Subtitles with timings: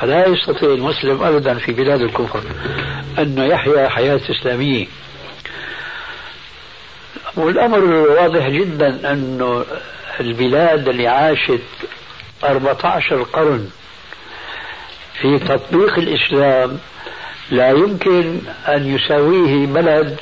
[0.00, 2.42] فلا يستطيع المسلم أبدا في بلاد الكفر
[3.18, 4.86] أنه يحيا حياة إسلامية.
[7.36, 9.64] والأمر واضح جدا أنه
[10.20, 11.62] البلاد اللي عاشت
[12.44, 13.68] 14 قرن
[15.20, 16.78] في تطبيق الإسلام
[17.50, 18.38] لا يمكن
[18.68, 20.16] أن يساويه بلد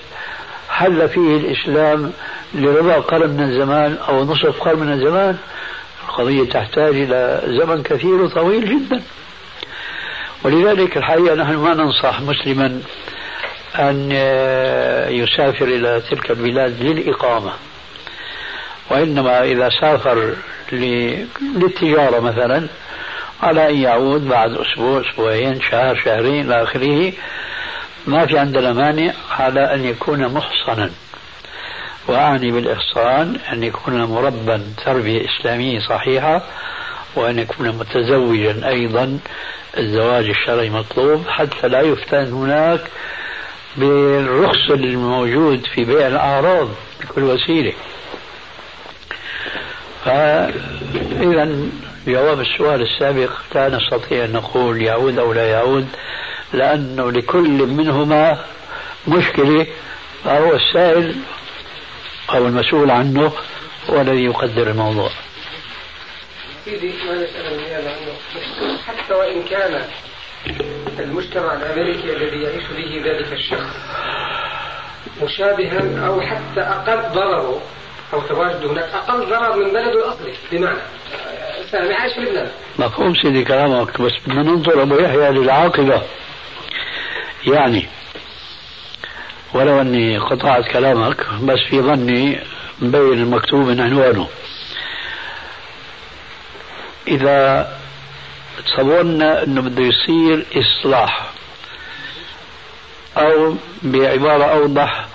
[0.68, 2.12] حل فيه الإسلام
[2.54, 5.36] لربع قرن من الزمان أو نصف قرن من الزمان.
[6.08, 9.02] القضية تحتاج إلى زمن كثير وطويل جدا.
[10.46, 12.80] ولذلك الحقيقة نحن ما ننصح مسلما
[13.78, 14.10] أن
[15.10, 17.52] يسافر إلى تلك البلاد للإقامة.
[18.90, 20.34] وإنما إذا سافر
[20.72, 22.66] للتجارة مثلا
[23.42, 27.12] على أن يعود بعد أسبوع أسبوعين شهر شهرين إلى آخره
[28.06, 30.90] ما في عندنا مانع على أن يكون محصنا.
[32.08, 36.42] وأعني بالإحصان أن يكون مربا تربية إسلامية صحيحة
[37.18, 39.18] وأن يكون متزوجا أيضا.
[39.78, 41.28] الزواج الشرعي مطلوب.
[41.28, 42.80] حتى لا يفتن هناك
[43.76, 46.68] بالرخص الموجود في بيع الأعراض
[47.00, 47.72] بكل وسيلة.
[50.04, 51.56] فإذا
[52.06, 55.88] جواب السؤال السابق لا نستطيع أن نقول يعود أو لا يعود
[56.52, 58.38] لأنه لكل منهما
[59.08, 59.66] مشكلة
[60.24, 61.16] فهو السائل
[62.34, 63.32] أو المسؤول عنه
[63.90, 65.10] هو الذي يقدر الموضوع.
[66.66, 68.12] سيدي ما نسأل لأنه
[68.86, 69.82] حتى وإن كان
[70.98, 73.76] المجتمع الأمريكي الذي يعيش به ذلك الشخص
[75.22, 77.62] مشابها أو حتى أقل ضرره
[78.12, 80.32] أو تواجد هناك أقل ضرر من بلده الأصلي.
[80.52, 80.78] بمعنى
[81.70, 82.50] سامي عايش في لبنان.
[82.78, 86.02] مفهوم سيدي كلامك بس بدنا ننظر أبو يحيى للعاقبة.
[87.46, 87.88] يعني
[89.54, 92.40] ولو أني قطعت كلامك بس في ظني
[92.80, 94.28] مبين المكتوب من عنوانه.
[97.08, 97.68] إذا
[98.66, 101.30] تصورنا أنه بده يصير إصلاح
[103.16, 105.06] أو بعبارة أوضح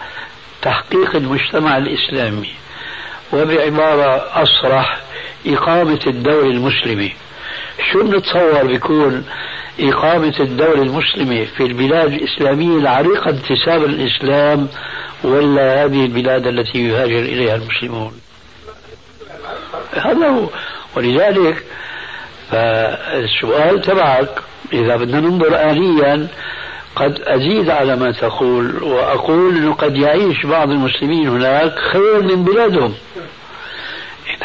[0.61, 2.49] تحقيق المجتمع الإسلامي
[3.33, 4.99] وبعبارة أصرح
[5.47, 7.09] إقامة الدولة المسلمة.
[7.91, 9.25] شو بنتصور بيكون
[9.79, 14.67] إقامة الدولة المسلمة في البلاد الإسلامية العريقة انتسابا للإسلام
[15.23, 18.21] ولا هذه البلاد التي يهاجر إليها المسلمون؟
[19.93, 20.49] هذا هو.
[20.95, 21.63] ولذلك
[22.51, 24.29] فالسؤال تبعك
[24.73, 26.27] إذا بدنا ننظر آليا
[26.95, 32.93] قد أزيد على ما تقول وأقول أنه قد يعيش بعض المسلمين هناك خير من بلادهم.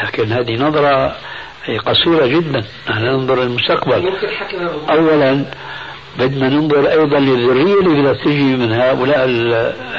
[0.03, 1.15] لكن هذه نظرة
[1.85, 4.13] قصيرة جدا نحن ننظر للمستقبل
[4.89, 5.45] أولا
[6.19, 9.25] بدنا ننظر أيضا للذرية اللي بدها تجي من هؤلاء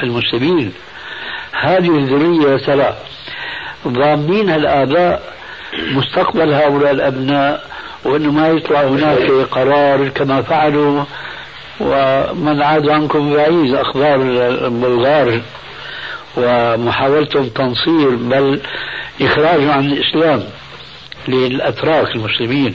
[0.03, 0.73] المسلمين.
[1.51, 2.97] هذه الذرية ترى
[3.87, 5.38] ضامنين الآباء
[5.73, 7.65] مستقبل هؤلاء الأبناء
[8.03, 11.03] وأنه ما يطلع هناك قرار كما فعلوا
[11.79, 14.15] ومن عاد عنكم بعيد أخبار
[14.65, 15.41] البلغار
[16.37, 18.61] ومحاولتهم تنصير بل
[19.21, 20.43] إخراجه عن الإسلام
[21.27, 22.73] للأتراك المسلمين.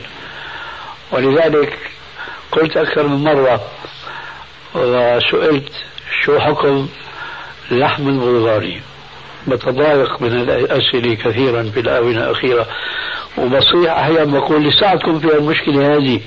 [1.12, 1.78] ولذلك
[2.52, 3.60] قلت أكثر من مرة
[4.74, 5.72] وسئلت
[6.24, 6.88] شو حكم
[7.70, 8.80] لحم البلغاري
[9.48, 12.66] بتضايق من الأسئلة كثيرا في الآونة الأخيرة.
[13.38, 16.20] وبصيح أحيانا بقول لساعدكم في المشكلة هذه.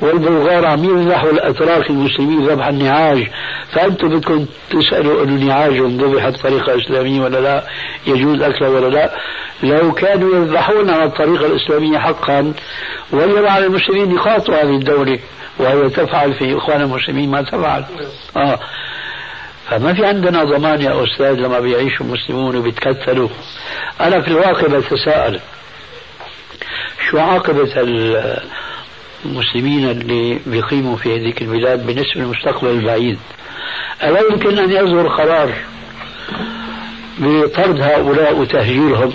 [0.00, 3.28] والبلغار عم يذبحوا الأتراك المسلمين ذبح النعاج.
[3.72, 7.64] فأنتم بدكم تسألوا أن نعاجهم ذبحت بطريقة إسلامية ولا لا؟
[8.06, 9.14] يجوز أكله ولا لا؟
[9.62, 12.52] لو كانوا يذبحون على الطريقة الإسلامية حقا
[13.12, 15.18] وجب على المسلمين يقاطعوا هذه الدولة
[15.58, 17.84] وهي تفعل في إخوان المسلمين ما تفعل.
[18.36, 18.58] آه.
[19.70, 23.28] فما في عندنا ضمان يا أستاذ لما بيعيشوا المسلمون وبيتكتلوا
[24.00, 25.40] أنا في الواقع بتساءل
[27.10, 27.72] شو عاقبة
[29.24, 33.18] المسلمين اللي بيقيموا في هذيك البلاد بالنسبة للمستقبل البعيد؟
[34.02, 35.52] ألا يمكن أن يصدر قرار
[37.18, 39.12] بطرد هؤلاء وتهجيرهم؟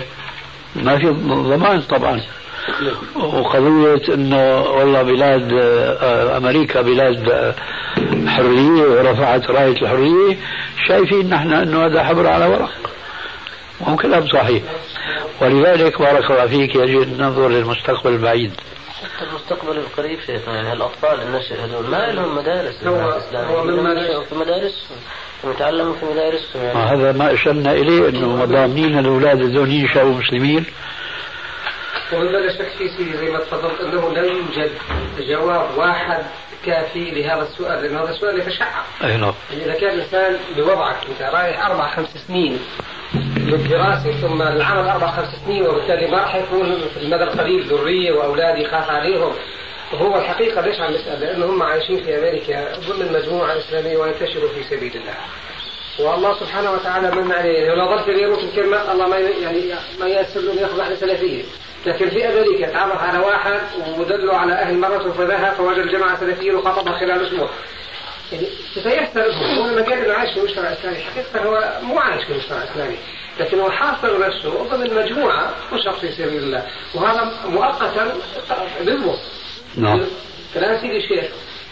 [0.76, 2.20] ما في ضمان طبعا.
[3.16, 7.54] وقضية إنه والله بلاد آه، أمريكا بلاد آه،
[8.26, 10.36] حرية ورفعت راية الحرية
[10.88, 12.70] شايفين نحن إنه هذا حبر على ورق.
[13.80, 14.62] وهو كلام صحيح.
[15.40, 18.52] ولذلك بارك الله فيك يجب أن ننظر للمستقبل البعيد
[19.04, 22.94] حتى المستقبل القريب شيخنا يعني الأطفال النشء هذول ما لهم مدارس هو
[23.34, 24.86] هو في مدارس؟
[25.44, 30.64] ويتعلموا في مدارسهم يعني هذا ما أشرنا إليه إنه ضامنين الأولاد هذول ينشأوا مسلمين.
[32.12, 34.70] ومن بلا شك في سيدي زي ما تفضلت أنه لا يوجد
[35.18, 36.24] جواب واحد
[36.66, 38.84] كافي لهذا السؤال لأن هذا السؤال يتشعب.
[39.04, 39.34] أي نعم.
[39.52, 42.58] يعني إذا كان الإنسان بوضعك أنت رايح أربع خمس سنين
[43.36, 48.58] للدراسة ثم العمل أربع خمس سنين وبالتالي ما راح يكون في المدى القريب ذرية واولاد
[48.58, 49.32] يخاف عليهم
[49.92, 54.64] وهو الحقيقة ليش عم نسال؟ لأنه هم عايشين في أمريكا ضمن مجموعه اسلاميه وينتشروا في
[54.76, 55.14] سبيل الله.
[55.98, 60.60] والله سبحانه وتعالى من عليه لو في بيروت الكلمة الله ما يعني ما ييسر له
[60.60, 61.42] ياخذ واحدة سلفية
[61.86, 63.60] لكن في أمريكا تعرف على واحد
[63.98, 67.50] ودلوا على أهل مرته فذهب فوجد جماعة سلفية وخطبها خلال أسبوع.
[68.32, 72.34] يعني تتيسر هو لما قال إنه عايش في مجتمع اسلامي حقيقة هو مو عايش في
[72.34, 72.96] مجتمع اسلامي
[73.40, 76.66] لكن هو حاصر نفسه ضمن مجموعة نشط في سبيل الله.
[76.94, 78.16] وهذا مؤقتا
[78.80, 79.18] بيضبط
[79.76, 80.00] نعم.
[80.54, 81.24] فلا سيدي الشيخ.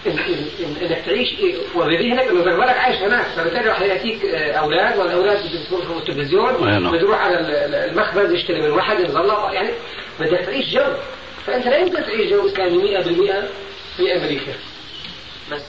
[0.07, 1.29] إنك تعيش
[1.75, 6.55] وبذهنك إنه بالك عايش هناك فبالتالي راح يأتيك أولاد والأولاد بيتفرجوا في التلفزيون
[6.93, 7.39] بتروح على
[7.91, 9.71] المخبز يشتري من واحد يظل يعني
[10.21, 10.95] بدك تعيش جو.
[11.47, 13.45] فأنت لا يمكن تعيش جو إسلامي 100%
[13.97, 14.53] في أمريكا.
[15.53, 15.63] بس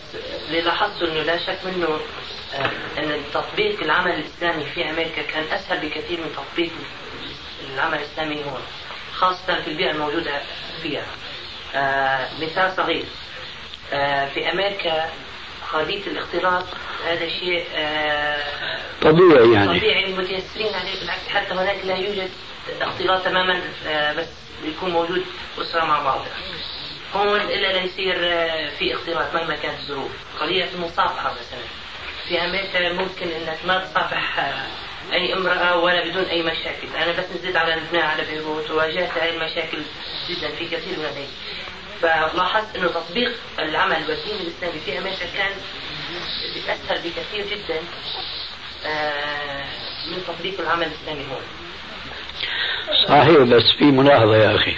[0.47, 1.87] اللي لاحظته إنه لا شك منه
[2.55, 2.69] آه،
[2.99, 6.71] إن تطبيق العمل الإسلامي في أمريكا كان أسهل بكثير من تطبيق
[7.75, 8.61] العمل الإسلامي هون
[9.13, 10.31] خاصة في البيئة الموجودة
[10.83, 11.05] فيها.
[11.75, 13.03] آه مثال صغير.
[13.03, 13.07] آه
[14.33, 15.09] في أمريكا
[15.73, 16.65] قضيه الاختلاط
[17.07, 18.43] هذا شيء آه
[19.01, 19.79] طبيعي يعني.
[19.79, 22.29] طبيعي متيسرين عليه بالعكس حتى هناك لا يوجد
[22.81, 24.27] اختلاط تماما آه بس
[24.63, 25.25] يكون موجود
[25.61, 26.27] أسرة مع بعضها
[27.15, 30.11] هون إلا لا يصير آه، في اختلاط مهما كانت الظروف.
[30.39, 31.63] قضية المصافحة مثلا.
[32.27, 34.67] في أمريكا ممكن إنك ما تصافح آه،
[35.13, 36.87] أي امرأة ولا بدون أي مشاكل.
[37.03, 39.77] أنا بس نزلت على لبنان على بيروت وواجهت هاي المشاكل
[40.29, 41.27] جدا في كثير من هذه
[42.03, 45.51] فلاحظت إنه تطبيق العمل والدين الإسلامي في أمريكا كان
[46.69, 47.79] اسهل بكثير جدا
[48.85, 49.65] آه،
[50.11, 51.41] من تطبيق العمل الإسلامي هون.
[53.07, 54.75] صحيح بس في ملاحظة يا أخي.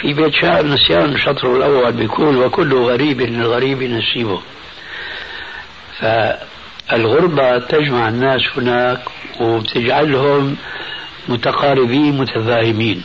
[0.00, 4.42] في بيت شعر نسيان الشطر الأول بيقول وكل غريب للغريب نسيبه.
[6.88, 9.00] فالغربة تجمع الناس هناك
[9.40, 10.56] وبتجعلهم
[11.28, 13.02] متقاربين متفاهمين.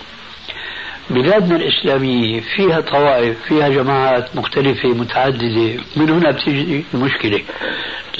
[1.09, 5.81] بلادنا الإسلامية فيها طوائف فيها جماعات مختلفة متعددة.
[5.95, 7.41] من هنا بتيجي المشكلة.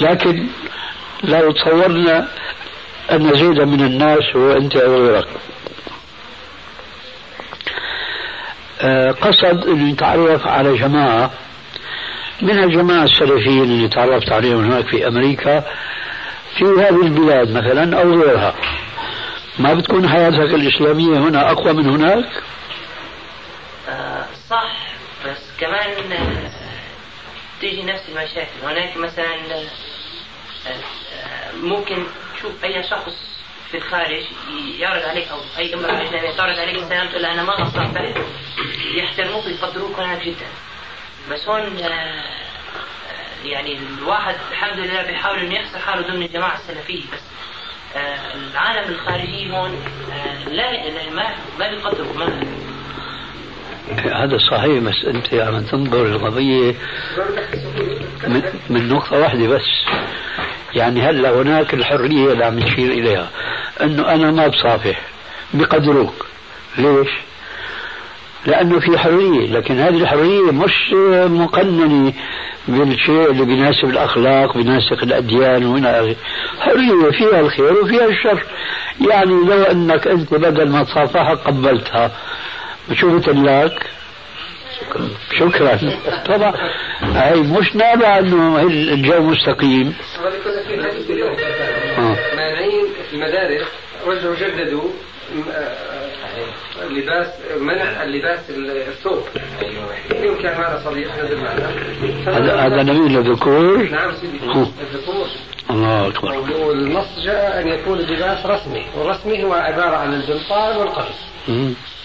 [0.00, 0.46] لكن
[1.22, 2.28] لا يتصورنا
[3.12, 5.28] أن زيدا من الناس هو أنت أو غيرك
[8.80, 11.30] آه، قصد أنه يتعرف على جماعة
[12.42, 15.60] من الجماعة السلفيين اللي تعرفت عليهم هناك في أمريكا
[16.58, 18.54] في هذه البلاد مثلا أو غيرها.
[19.58, 22.42] ما بتكون حياتك الإسلامية هنا أقوى من هناك؟
[23.88, 24.76] آه صح
[25.26, 26.50] بس كمان آه،
[27.60, 28.60] تيجي نفس المشاكل.
[28.62, 29.34] هناك مثلا
[30.66, 31.96] آه، ممكن
[32.36, 33.12] تشوف أي شخص
[33.70, 34.22] في الخارج
[34.78, 38.14] يعرض عليك أو أي إمرأة اجنبيه تعرض عليك السلام تقول أنا ما اصافح
[38.94, 40.46] يحترموك ويقدروك هناك جدا.
[41.30, 42.22] بس هون آه،
[43.44, 47.20] يعني الواحد الحمد لله بيحاول إنه يحصل حاله ضمن الجماعة السلفية بس
[47.96, 49.70] آه، العالم الخارجي هون
[50.12, 50.70] آه، لا
[51.10, 52.42] ما ما بيقدروا ما
[54.24, 56.74] هذا صحيح بس أنت عم تنظر القضية
[58.26, 59.84] من, من نقطة واحدة بس.
[60.74, 63.30] يعني هلأ هناك الحرية اللي عم تشير إليها
[63.80, 65.00] إنه أنا ما بصافح
[65.54, 66.26] بقدروك.
[66.78, 67.08] ليش؟
[68.46, 70.92] لأنه في حرية لكن هذه الحرية مش
[71.30, 72.12] مقننة
[72.68, 76.14] بالشيء اللي بيناسب الأخلاق بيناسب الأديان ومن
[76.60, 78.42] حرية فيها الخير وفيها الشر.
[79.10, 82.10] يعني لو أنك أنت بدل ما تصافحها قبلتها.
[82.94, 83.70] شو بتقول
[85.38, 85.78] شكرا.
[86.26, 86.54] طبعا
[87.14, 89.94] هي مش نابع إنه الجو مستقيم.
[92.36, 93.66] مانعين في المدارس
[94.06, 94.90] رجعوا جددوا
[96.90, 97.26] لباس
[97.60, 99.22] منع اللباس الثوب
[100.42, 101.70] كان معنا صديق نزل معنا
[102.26, 104.36] هذا هذا نبي الذكور نعم سيدي.
[104.80, 105.26] الذكور
[105.70, 106.38] الله أكبر.
[106.66, 108.86] والنص جاء أن يكون اللباس رسمي.
[108.96, 111.30] والرسمي هو عبارة عن البنطال والقميص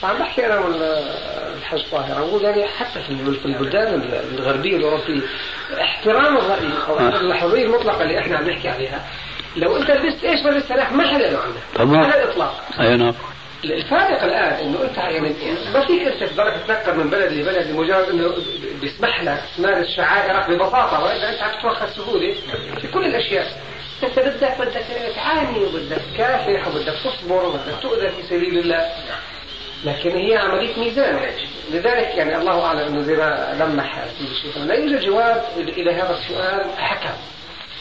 [0.02, 3.10] فعم بحكي أنا والحاج طاهر أقول يعني حتى في
[3.46, 4.02] البلدان
[4.34, 5.22] الغربية الاوروبيه
[5.82, 7.20] احترام الراي أو آه.
[7.22, 9.06] الحرية المطلقة اللي إحنا عم نحكي عليها.
[9.56, 11.40] لو أنت لبست إيش ما لبست ما حدا
[11.76, 12.04] تمام.
[12.04, 12.66] على الإطلاق.
[12.80, 13.14] أي نعم.
[13.64, 15.36] الفارق الآن إنه أنت يعني
[15.74, 18.36] ما فيك أنت تقدر تتنقل من بلد لبلد لمجرد إنه
[18.82, 22.36] بيسمح لك تمارس شعائرك ببساطة وإلا أنت عم تتوخى سهولة
[22.82, 23.48] في كل الأشياء.
[24.04, 24.86] أنت بدك بدك
[25.16, 28.90] تعاني وبدك تكافح وبدك تصبر وبدك تؤذى في سبيل الله.
[29.86, 31.20] لكن هي عملية ميزان.
[31.72, 34.06] لذلك يعني الله أعلم أنه زي ما لمح
[34.66, 37.14] لا يوجد جواب إلى هذا السؤال حكم.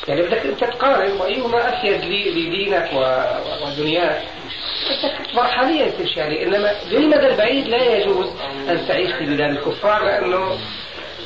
[0.08, 2.90] يعني بدك أنت تقارن وأيهما أفيد لدينك
[3.62, 4.22] ودنياك؟
[5.34, 5.88] مرحليا
[6.20, 8.26] عليه إنما للمدى البعيد لا يجوز
[8.68, 10.58] أن تعيش في بلاد الكفار لأنه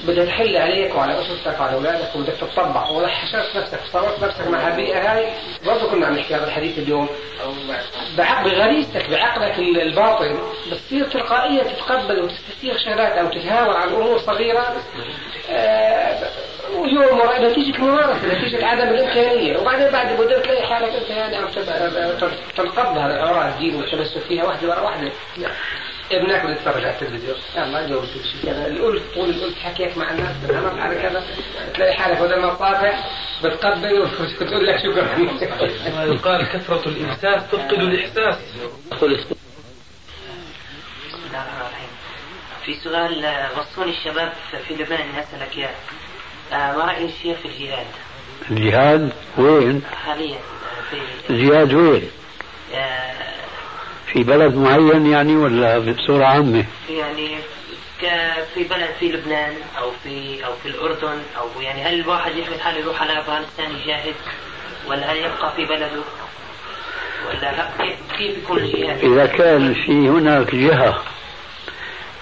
[0.07, 4.69] بدها تحل عليك وعلى أسرتك وعلى أولادك وبدك تطبع ولا حشرت نفسك صورت نفسك مع
[4.69, 5.27] البيئه هاي.
[5.67, 7.09] برضه كنا عم نحكي هذا الحديث اليوم.
[8.19, 10.39] بغريزتك بعقلك الباطن
[10.73, 14.77] بتصير تلقائيا تتقبل وتستسيغ شغلات أو تتهاون عن أمور صغيرة.
[15.51, 16.19] آه
[16.77, 19.59] ويوم وراء نتيجة ممارسة نتيجة عدم الإمكانية.
[19.59, 21.49] وبعدين بعد مدة تلاقي حالك أنت يعني عم
[22.57, 25.11] تنقض هذا الأوراق الدين والتمسك فيها واحدة ورا واحدة.
[26.13, 30.81] ابنك بتتفرج على التلفزيون يلا جاوب شيء كذا الألف طول الألف حكيك مع الناس تمام
[30.81, 31.25] على كذا
[31.75, 33.11] تلاقي حالك بدل ما تطافح
[33.45, 34.01] بتقبل
[34.41, 35.19] وتقول لك شكرا
[36.05, 38.37] يقال كثرة الإمساك تفقد الإحساس
[42.65, 43.25] في سؤال
[43.59, 44.33] وصوني الشباب
[44.69, 45.75] في لبنان اني اسالك اياه
[46.53, 47.87] آه، ما رأي الشيخ في الجهاد؟
[48.51, 50.39] الجهاد وين؟ حاليا
[50.91, 52.11] في الجهاد وين؟
[54.13, 57.29] في بلد معين يعني ولا بصورة عامة؟ يعني
[58.55, 62.79] في بلد في لبنان أو في أو في الأردن أو يعني هل الواحد يحمل حاله
[62.79, 64.15] يروح على افغانستان يجاهد
[64.89, 66.03] ولا هل يبقى في بلده؟
[67.29, 71.03] ولا كيف كيف يكون الجهاد؟ إذا كان في هناك جهة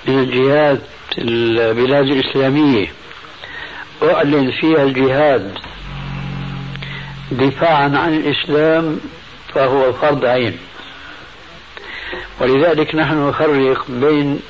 [0.06, 0.80] من الجهات
[1.18, 2.86] البلاد الإسلامية
[4.02, 5.58] أعلن فيها الجهاد
[7.32, 9.00] دفاعا عن الإسلام
[9.54, 10.58] فهو فرض عين
[12.40, 14.40] ولذلك نحن نفرق بين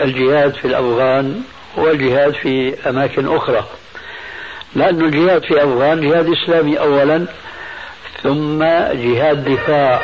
[0.00, 1.42] الجهاد في الأفغان
[1.76, 3.64] والجهاد في أماكن أخرى.
[4.74, 7.26] لأن الجهاد في أفغان جهاد إسلامي أولا
[8.22, 8.58] ثم
[8.92, 10.00] جهاد دفاع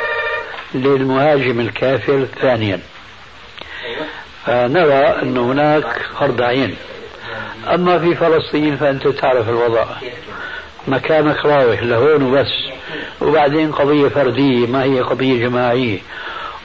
[0.74, 2.80] للمهاجم الكافر ثانيا.
[4.46, 5.86] فنرى أن هناك
[6.18, 6.76] فرض عين
[7.74, 9.84] أما في فلسطين فأنت تعرف الوضع.
[10.88, 12.52] مكانك راوح لهون وبس.
[13.20, 15.98] وبعدين قضية فردية ما هي قضية جماعية.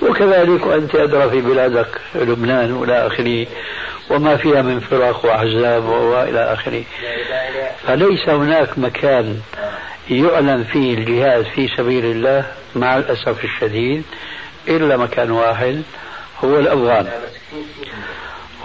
[0.02, 3.48] وكذلك وأنت أدرى في بلادك لبنان وإلى آخره
[4.10, 6.84] وما فيها من فرق وأحزاب وإلى آخره.
[7.88, 9.40] فليس هناك مكان
[10.10, 14.04] يعلن فيه الجهاد في سبيل الله مع الأسف الشديد
[14.68, 15.82] إلا مكان واحد
[16.44, 17.08] هو الأفغان.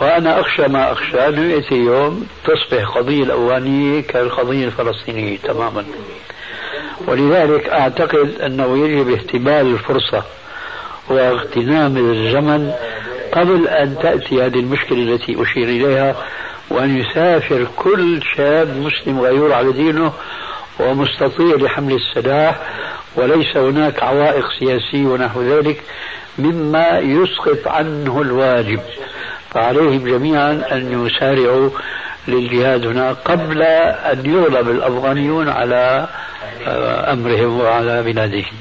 [0.00, 5.85] وأنا أخشى ما أخشى أنه يأتي يوم تصبح قضية الأفغانية كالقضية الفلسطينية تماما.
[7.07, 10.23] ولذلك أعتقد أنه يجب اهتبال الفرصة
[11.08, 12.73] واغتنام الزمن
[13.32, 16.16] قبل أن تأتي هذه المشكلة التي أشير إليها
[16.70, 20.12] وأن يسافر كل شاب مسلم غيور على دينه
[20.80, 22.61] ومستطيع لحمل السلاح
[23.16, 25.82] وليس هناك عوائق سياسية ونحو ذلك
[26.38, 28.80] مما يسقط عنه الواجب.
[29.50, 31.70] فعليهم جميعا أن يسارعوا
[32.28, 36.08] للجهاد هناك قبل أن يغلب الأفغانيون على
[37.12, 38.54] أمرهم وعلى بلادهم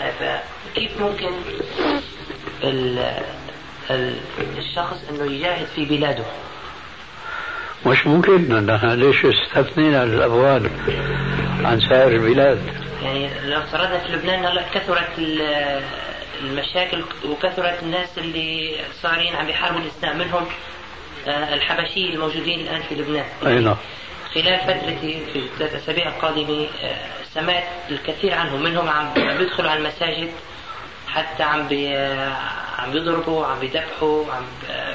[0.00, 0.38] طيب
[0.74, 1.30] كيف ممكن
[4.58, 6.24] الشخص إنه يجاهد في بلاده؟
[7.86, 10.70] مش ممكن ليش استثنينا الافغان
[11.64, 12.62] عن سائر البلاد؟
[13.02, 15.08] يعني لو افترضنا في لبنان هلا كثرت
[16.40, 20.46] المشاكل وكثرت الناس اللي صارين عم يحاربوا الإسلام منهم
[21.28, 23.24] آه، الحبشيين الموجودين الآن في لبنان.
[23.46, 23.76] أي نعم.
[24.34, 26.96] خلال فترتي في الثلاث أسابيع القادمة آه،
[27.34, 30.30] سمعت الكثير عنهم منهم عم بيدخلوا على المساجد
[31.14, 31.96] حتى عم بي
[32.78, 34.42] عم بيضربوا عم بيذبحوا عم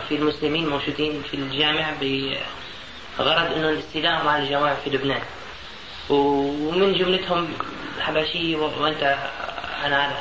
[0.09, 1.89] في المسلمين موجودين في الجامع
[3.19, 5.21] بغرض إنه الاستيلاء مع الجماعة في لبنان
[6.09, 7.47] ومن جملتهم
[7.97, 9.15] الحبشيه وأنت
[9.85, 10.11] أنا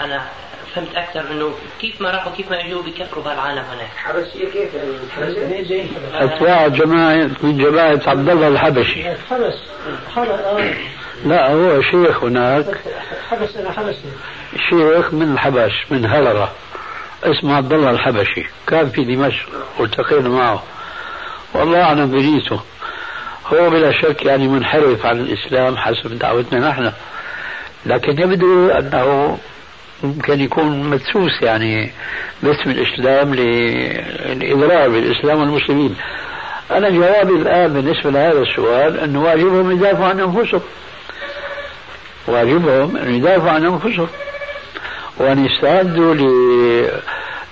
[0.00, 0.26] أنا
[0.74, 3.90] فهمت أكثر إنه كيف ما راحوا كيف ما إجوا بكفروا بهالعالم هناك.
[3.96, 9.04] حبشيه كيف يعني؟ اتباع جماعة من جماعة عبد الله الحبشي.
[9.30, 9.54] حبس
[11.24, 12.64] لا هو شيخ هناك.
[13.30, 13.96] حبس حبس
[14.70, 16.52] شيخ من الحبش من هلرة.
[17.24, 18.46] اسمه عبد الله الحبشي.
[18.66, 19.48] كان في دمشق
[19.78, 20.62] والتقينا معه.
[21.54, 22.60] والله أعلم بنيته
[23.46, 26.92] هو بلا شك يعني منحرف عن الإسلام حسب دعوتنا نحن.
[27.86, 29.38] لكن يبدو أنه
[30.02, 31.92] ممكن يكون مدسوس يعني
[32.42, 35.96] باسم الإسلام للاضرار بالإسلام والمسلمين.
[36.70, 40.60] أنا جوابي الآن بالنسبة لهذا السؤال انه واجبهم يدافعوا عن أنفسهم.
[42.28, 44.08] واجبهم أن يدافعوا عن أنفسهم.
[45.18, 46.14] وأن يستعدوا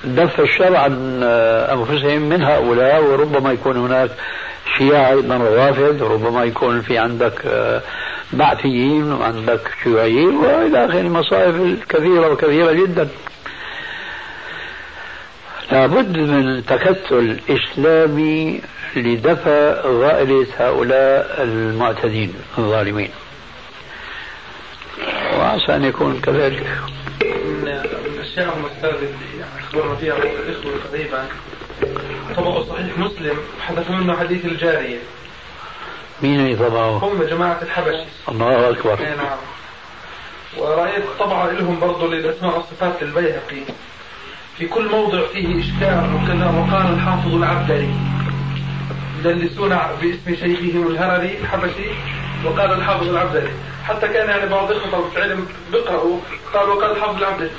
[0.04, 1.22] لدفع الشر عن
[1.72, 4.10] أنفسهم من هؤلاء وربما يكون هناك
[4.78, 7.42] شيعة أيضا روافد ربما يكون في عندك
[8.32, 13.08] بعثيين وعندك شيوعيين وإلى اخره المصائب الكثيرة وكثيرة جدا
[15.72, 18.60] لابد من تكتل إسلامي
[18.96, 23.10] لدفع غائله هؤلاء المعتدين الظالمين
[25.38, 26.66] وعسى أن يكون كذلك.
[28.06, 31.24] الاشياء المستاذ اللي أخبرنا فيها الإخوة قريبا
[32.36, 34.98] طبقوا صحيح مسلم حذفوا منه حديث الجارية.
[36.22, 38.04] مين اللي طبعه؟ هم جماعة الحبشي.
[38.28, 38.98] الله أكبر.
[38.98, 39.38] اي نعم.
[40.58, 43.62] ورأيت طبعة لهم برضه للأسماء والصفات للبيهقي
[44.58, 47.94] في كل موضع فيه إشكال وكذا وقال الحافظ العبدري
[49.18, 51.88] يدلسون باسم شيخهم الهرري الحبشي.
[52.46, 53.50] وقال الحافظ العبدري
[53.84, 56.18] حتى كان يعني بعض إخوة العلم بيقرأوا
[56.54, 57.50] قالوا وقال الحافظ العبدري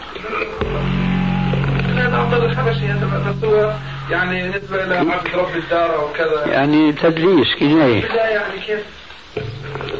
[1.95, 3.73] هذا عبد الحبشي هذا بس هو
[4.09, 8.79] يعني نسبة إلى عبد رب الدار وكذا يعني تدليس كناية لا يعني كيف؟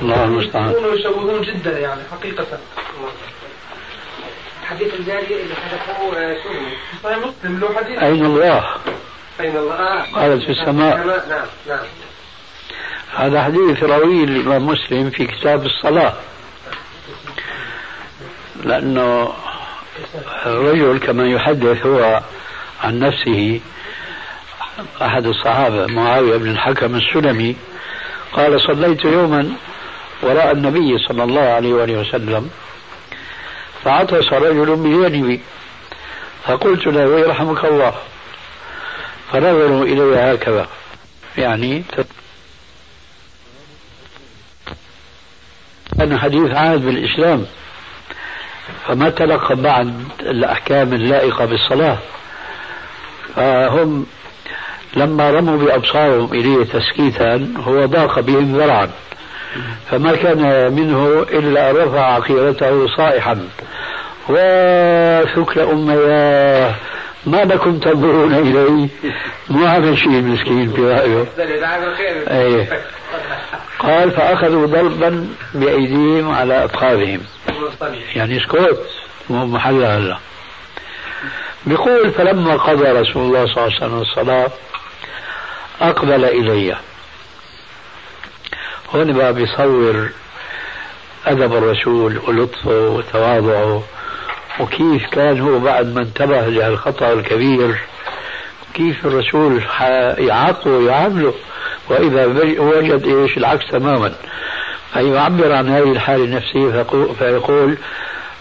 [0.01, 0.71] الله المستعان.
[0.71, 2.45] يكونوا يشوهون جدا يعني حقيقة.
[4.65, 6.49] حديث الجارية اللي حدثه شو
[7.03, 7.99] صحيح مسلم له حديث.
[7.99, 8.65] أين الله؟
[9.39, 10.05] أين الله؟ آه.
[10.15, 10.97] قالت في السماء.
[10.97, 11.79] نعم نعم.
[13.15, 16.13] هذا حديث روي الإمام مسلم في كتاب الصلاة.
[18.63, 19.33] لأنه
[20.45, 22.21] الرجل كما يحدث هو
[22.83, 23.59] عن نفسه
[25.01, 27.55] أحد الصحابة معاوية بن الحكم السلمي
[28.33, 29.49] قال صليت يوما
[30.21, 32.49] وراء النبي صلى الله عليه وآله وسلم
[33.83, 35.41] فعطس رجل بجانبي
[36.45, 37.93] فقلت له يرحمك الله.
[39.31, 40.67] فنظروا إلي هكذا.
[41.37, 41.83] يعني
[45.99, 47.45] أنا حديث عهد بالإسلام
[48.87, 51.97] فما تلقى بعد الأحكام اللائقة بالصلاة.
[53.35, 54.05] فهم
[54.95, 58.89] لما رموا بأبصارهم إليه تسكيتا هو ضاق بهم ذرعا.
[59.91, 63.47] فما كان منه إلا رفع عقيرته صائحا.
[64.29, 66.75] وثكل أمياه
[67.25, 68.87] ما لكم تنظرون إليه
[69.49, 71.25] مو عمل شيء مسكين في رأيه؟
[72.29, 72.69] أيه.
[73.79, 77.21] قال فأخذوا ضربا بأيديهم على أفخاذهم
[78.15, 78.79] يعني اسكت
[79.29, 80.17] مو محل هلا.
[81.65, 84.51] بيقول فلما قضى رسول الله صلى الله عليه وسلم الصلاة
[85.81, 86.77] أقبل إلي.
[88.95, 90.09] هون بقى بيصور
[91.25, 93.83] أدب الرسول ولطفه وتواضعه.
[94.59, 97.75] وكيف كان هو بعد ما انتبه لهالخطأ الكبير
[98.73, 99.63] كيف الرسول
[100.27, 101.33] يعاقبه ويعامله.
[101.89, 102.25] وإذا
[102.59, 104.13] وجد إيش العكس تماما.
[104.93, 106.83] فيعبر عن هذه الحالة النفسية
[107.19, 107.77] فيقول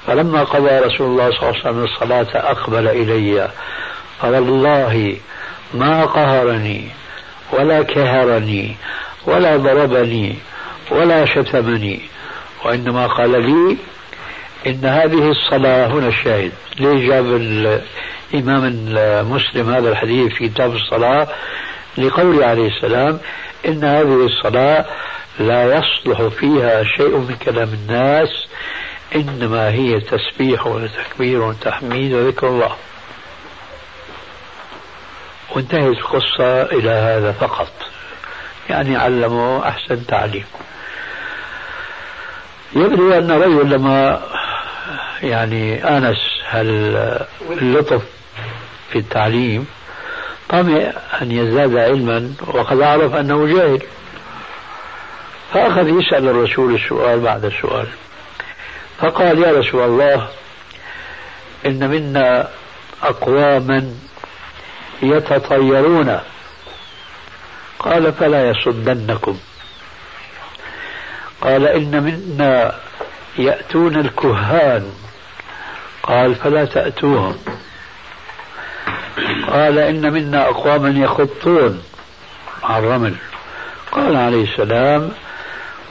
[0.06, 3.50] فلما قضى رسول الله صلى الله عليه وسلم الصلاة أقبل إلي.
[4.22, 5.16] فوالله
[5.74, 6.88] ما قهرني
[7.52, 8.76] ولا كهرني
[9.26, 10.35] ولا ضربني
[10.90, 12.00] ولا شتمني.
[12.64, 13.76] وإنما قال لي
[14.66, 16.52] إن هذه الصلاة هنا الشاهد.
[16.78, 21.28] ليه جاب الإمام المسلم هذا الحديث في كتاب الصلاة؟
[21.98, 23.20] لقوله عليه السلام
[23.66, 24.85] إن هذه الصلاة
[25.38, 28.28] لا يصلح فيها شيء من كلام الناس
[29.14, 32.76] إنما هي تسبيح وتكبير وتحميد وذكر الله.
[35.56, 37.72] وانتهت القصة إلى هذا فقط.
[38.70, 40.44] يعني علموا أحسن تعليم.
[42.76, 44.22] يبدو أن رجل لما
[45.22, 46.18] يعني آنس
[46.50, 48.02] هاللطف
[48.90, 49.66] في التعليم
[50.48, 53.82] طمع أن يزداد علما وقد عرف أنه جاهل.
[55.52, 57.87] فأخذ يسأل الرسول السؤال بعد السؤال.
[58.98, 60.28] فقال يا رسول الله
[61.66, 62.48] إن منا
[63.02, 63.94] أقواما
[65.02, 66.20] يتطيرون.
[67.78, 69.38] قال فلا يصدنكم.
[71.40, 72.74] قال إن منا
[73.38, 74.92] يأتون الكهان.
[76.02, 77.38] قال فلا تأتوهم.
[79.52, 81.83] قال إن منا أقواما يخطون
[82.62, 83.14] على الرمل
[83.92, 85.11] قال عليه السلام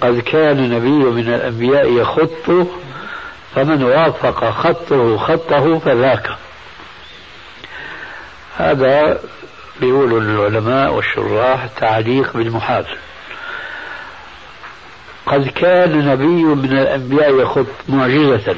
[0.01, 2.67] قد كان نبي من الأنبياء يخط
[3.55, 6.29] فمن وافق خطه خطه فذاك.
[8.57, 9.19] هذا
[9.81, 12.85] بيقول العلماء والشراح تعليق بالمحال
[15.25, 18.55] قد كان نبي من الأنبياء يخط معجزة.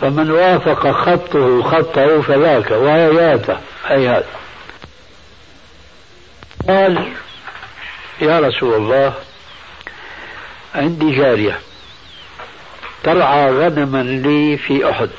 [0.00, 3.56] فمن وافق خطه خطه فذاك وآياته
[3.90, 4.24] آيات
[6.68, 7.12] قال
[8.20, 9.14] يا رسول الله
[10.74, 11.58] عندي جارية
[13.02, 15.10] ترعى غنما لي في أحد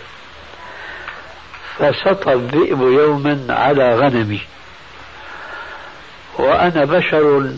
[1.78, 4.42] فسطى الذئب يوما على غنمي
[6.38, 7.52] وأنا بشر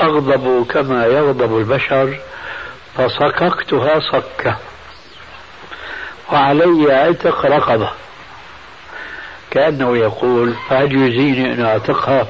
[0.00, 2.18] أغضب كما يغضب البشر
[2.96, 4.56] فصككتها صكة.
[6.32, 7.90] وعلي عتق رقبة.
[9.50, 12.26] كأنه يقول فهل يزيني أن أعتقها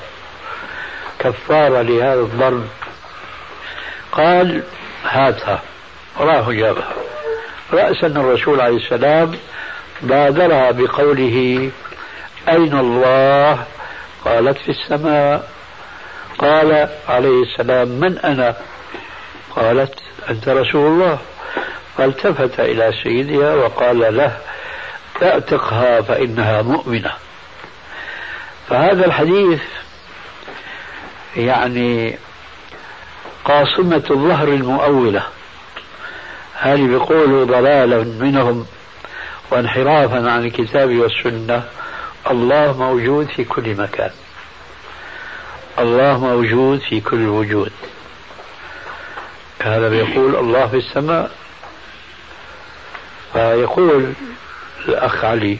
[1.18, 2.66] كفارة لهذا الضرب
[4.12, 4.62] قال
[5.04, 5.62] هاتها.
[6.18, 6.92] راه جابها.
[7.72, 9.38] رأسا الرسول عليه السلام
[10.02, 11.70] بادرها بقوله
[12.48, 13.64] أين الله؟
[14.24, 15.50] قالت في السماء.
[16.38, 18.56] قال عليه السلام من أنا؟
[19.56, 19.94] قالت
[20.30, 21.18] أنت رسول الله.
[21.98, 24.38] فالتفت إلى سيدها وقال له
[25.22, 27.12] اعتقها فإنها مؤمنة.
[28.68, 29.62] فهذا الحديث
[31.36, 32.18] يعني
[33.44, 35.22] قاصمة الظهر المؤولة.
[36.54, 38.66] هل بيقولوا ضلالا منهم
[39.50, 41.62] وانحرافا عن الكتاب والسنة.
[42.30, 44.10] الله موجود في كل مكان.
[45.78, 47.72] الله موجود في كل وجود.
[49.62, 51.30] هذا بيقول الله في السماء.
[53.32, 54.12] فيقول
[54.88, 55.58] الأخ علي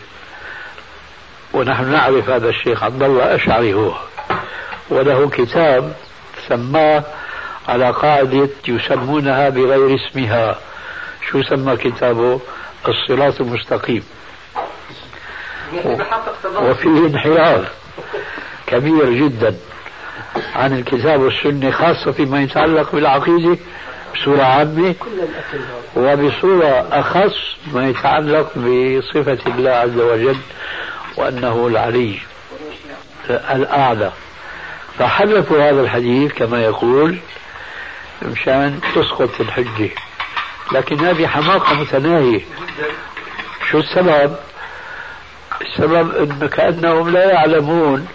[1.52, 3.94] ونحن نعرف هذا الشيخ عبد الله أشعري هو
[4.90, 5.94] وله كتاب
[6.48, 7.04] سماه
[7.68, 10.58] على قاعدة يسمونها بغير اسمها.
[11.30, 12.40] شو سمى كتابه؟
[12.88, 14.02] الصراط المستقيم.
[16.44, 17.72] وفيه انحراف
[18.66, 19.56] كبير جدا
[20.54, 23.58] عن الكتاب والسنة خاصة فيما يتعلق بالعقيدة
[24.14, 24.94] بصورة عامة.
[25.96, 30.36] وبصورة أخص ما يتعلق بصفة الله عز وجل
[31.16, 32.18] وأنه العلي
[33.30, 34.12] الأعلى
[34.98, 37.18] فحذفوا هذا الحديث كما يقول
[38.22, 39.90] مشان تسقط الحجة.
[40.72, 42.40] لكن هذه حماقة متناهية.
[43.70, 44.36] شو السبب؟
[45.60, 48.08] السبب أن كأنهم لا يعلمون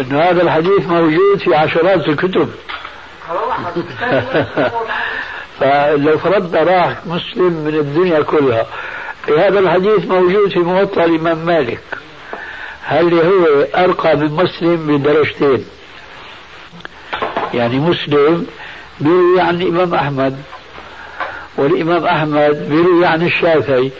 [0.00, 2.50] أن هذا الحديث موجود في عشرات الكتب.
[5.60, 8.66] فلو فرضنا راح مسلم من الدنيا كلها
[9.38, 11.80] هذا الحديث موجود في موطأ الإمام مالك
[12.82, 15.64] هل هو أرقى من مسلم بدرجتين
[17.54, 18.46] يعني مسلم
[19.00, 20.42] بيروي عن الإمام أحمد
[21.56, 23.90] والإمام أحمد بيروي عن الشافعي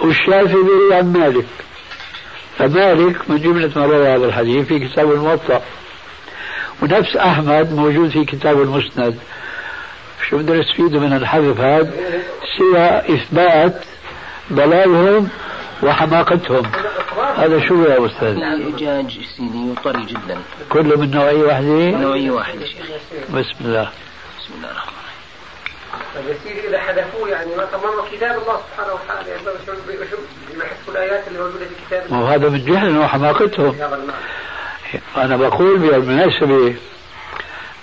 [0.00, 1.46] والشافعي بيروي عن مالك.
[2.58, 5.62] فمالك من جملة ما روى هذا الحديث في كتاب الموطأ.
[6.82, 9.18] ونفس أحمد موجود في كتاب المسند.
[10.32, 11.92] شو بدنا نستفيد من الحذف هذا.
[12.58, 13.74] سوى إثبات
[14.52, 15.28] ضلالهم
[15.82, 16.72] وحماقتهم.
[17.36, 18.34] هذا شو يا أستاذ؟
[18.70, 20.38] دجاج سيدي وطري جدا.
[20.70, 22.86] كله من نوعية واحدة؟ نوعية واحدة شيخ.
[23.30, 23.90] بسم الله.
[24.40, 24.92] بسم الله الرحمن
[26.14, 29.30] طيب يصير إذا حذفوه يعني ما تمر كتاب الله سبحانه وتعالى.
[29.30, 30.16] يعني شو شو
[30.56, 33.76] بيحذفوا الآيات اللي موجودة في كتاب ما هو هذا من جهل وحماقتهم
[35.16, 36.74] أنا بقول بالمناسبة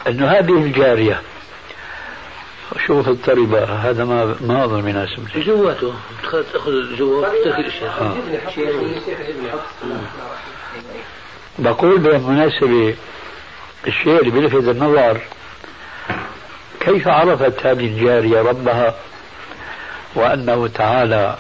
[0.07, 1.21] أنه هذه الجارية
[2.88, 5.93] شوف الطريبة هذا ما ما أظن مناسب لي جواته
[6.32, 8.15] تأخذ جوا آه.
[11.60, 12.95] بقول بالمناسبة
[13.88, 15.21] الشيء اللي بيلفت النظر
[16.79, 18.95] كيف عرفت هذه الجارية ربها؟
[20.15, 21.38] وأنه تعالى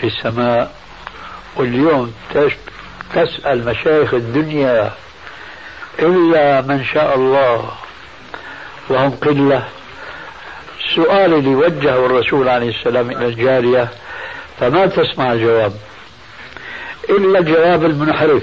[0.00, 0.74] في السماء
[1.56, 2.14] واليوم
[3.14, 4.92] تسأل مشايخ الدنيا
[5.98, 7.70] إلا من شاء الله
[8.88, 9.68] وهم قلة.
[10.88, 13.88] السؤال اللي وجهه الرسول عليه السلام إلى الجارية
[14.60, 15.72] فما تسمع الجواب
[17.10, 18.42] إلا الجواب المنحرف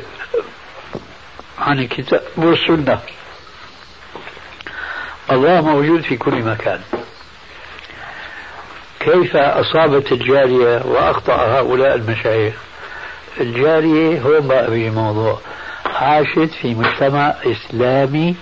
[1.60, 3.00] عن الكتاب والسنة.
[5.32, 6.82] الله موجود في كل مكان.
[9.00, 12.54] كيف أصابت الجارية وأخطأ هؤلاء المشايخ؟
[13.40, 15.40] الجارية هو بقى الموضوع
[15.86, 18.36] عاشت في مجتمع إسلامي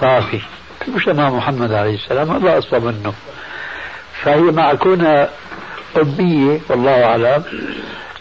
[0.00, 0.40] صافي.
[0.80, 3.12] في مجتمع محمد عليه السلام هذا أصلا منه.
[4.22, 5.30] فهي مع كونها
[6.02, 7.44] أمية والله أعلم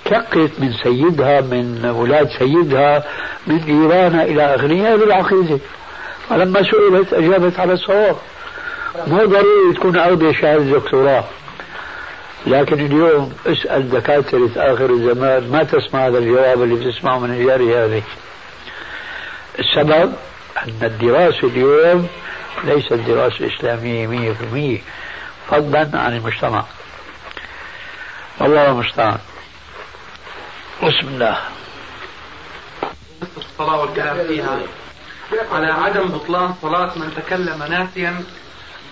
[0.06, 3.04] تلقت من سيدها من أولاد سيدها
[3.48, 5.60] من جيرانها إلى آخره هذه العقيدة.
[6.30, 8.16] فلما سئلت أجابت على الصواب.
[9.08, 11.24] مو ضروري تكون أخذة شهادة دكتوراه.
[12.48, 18.04] لكن اليوم اسأل دكاترة آخر الزمان ما تسمع هذا الجواب اللي بتسمعه من الجاري هذه؟
[19.60, 20.13] السبب؟
[20.58, 22.08] أن الدراسة اليوم
[22.63, 24.80] ليست دراسة إسلامية مية في المية
[25.50, 26.66] فضلا عن المجتمع.
[28.42, 29.18] الله المستعان.
[30.84, 31.38] بسم الله.
[33.38, 34.60] الصلاة والكلام فيها
[35.52, 38.24] على عدم بطلان صلاة من تكلم ناسيا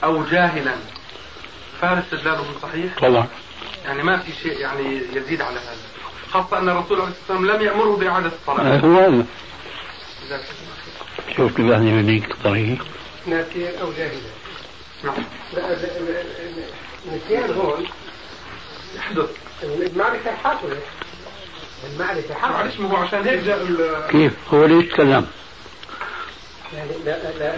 [0.03, 0.75] أو جاهلا.
[1.81, 3.27] فهل استدلاله صحيح؟ طبعا.
[3.85, 5.77] يعني ما في شيء يعني يزيد على هذا.
[6.33, 8.77] خاصة أن الرسول عليه الصلاة والسلام لم يأمره بإعادة الصلاة.
[8.77, 10.43] هو هذا
[11.37, 12.85] شوف كيف يعني يهديك الطريق
[13.27, 14.19] ناسيا أو جاهلا
[17.05, 17.85] النسيان هون
[18.95, 19.29] يحدث
[19.63, 20.77] المعرفة حاصلة
[21.93, 23.67] المعرفة حاصلة معلش ما هو عشان هيك جاء
[24.11, 25.27] كيف؟ هو اللي يتكلم؟
[26.73, 26.91] يعني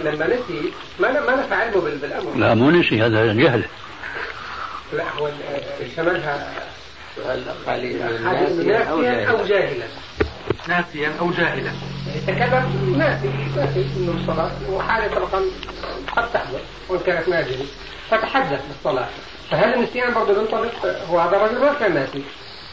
[0.04, 2.36] لما نسي ما ما نفع علمه بال- بالأمر.
[2.36, 3.64] لا مو نسي هذا جهل.
[4.92, 6.52] لا هو ال- شملها
[7.66, 9.86] قال ناسيا أو جاهلا
[10.68, 11.72] ناسيا أو جاهلا.
[12.16, 15.42] يتكلم ناسي ناسي انه الصلاة وحالة طبعا
[16.16, 17.66] قد تحدث وإن كانت نادره
[18.10, 19.08] فتحدث بالصلاة.
[19.50, 20.70] فهل النسيان برضه بينطبق
[21.10, 22.22] هو هذا الرجل ما كان ناسي.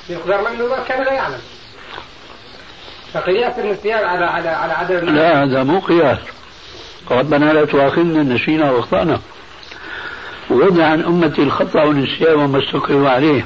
[0.09, 1.41] يقدر منه ما كان لا يعلم.
[3.13, 6.19] فقياس النسيان على على على عدم لا هذا مو قياس.
[7.11, 9.19] ربنا لا تؤاخذنا إن نسينا واخطانا
[10.49, 13.45] ووضع عن أمتي الخطأ والنسيان وما استكرهوا عليه.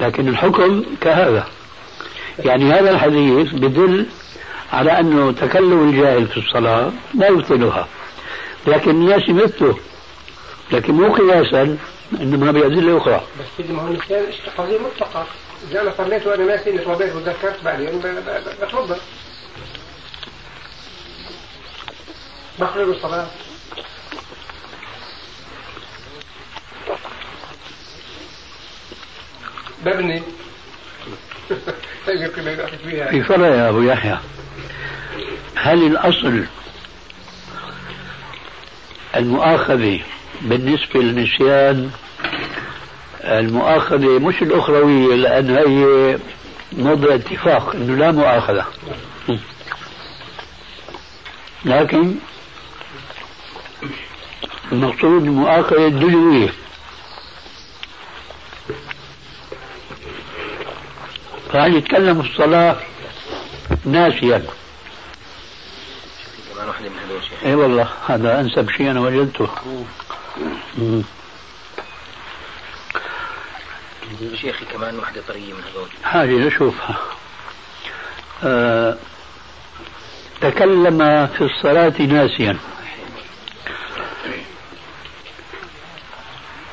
[0.00, 1.46] لكن الحكم كهذا.
[2.38, 4.06] يعني هذا الحديث بدل
[4.72, 7.88] على أنه تكلم الجاهل في الصلاة لا يبطلها.
[8.66, 9.78] لكن الناس مثله
[10.72, 11.78] لكن مو قياسا
[12.20, 13.22] إنما بادله أخرى.
[13.40, 14.24] بس سيدي ما هو النسيان
[14.58, 15.26] قضيه مطلقة.
[15.70, 18.96] إذا أنا صليت وأنا ناسي إني صليت وتذكرت بعدين ب- بتوضا
[22.60, 23.26] بخرج الصلاة.
[29.84, 30.22] ببني.
[33.10, 34.18] في فرق يا أبو يحيى.
[35.56, 36.44] هل الأصل
[39.16, 40.00] المؤاخذة
[40.42, 41.90] بالنسبة للنسيان؟
[43.24, 46.18] المؤاخذة مش الأخروية لأن هي
[46.72, 48.66] موضع اتفاق إنه لا مؤاخذة.
[51.64, 52.14] لكن
[54.72, 56.48] المقصود المؤاخذة الدنيوية.
[61.54, 62.76] فهل يتكلم في الصلاة
[63.84, 64.42] ناسيا.
[66.54, 69.48] كمان واحدة من هذول أي والله هذا أنسب شيء أنا وجدته.
[74.34, 75.88] شيخي كمان واحدة طرية من هذول.
[76.04, 76.96] حاجة نشوفها.
[78.44, 78.96] آه
[80.40, 82.56] تكلم في الصلاة ناسيا.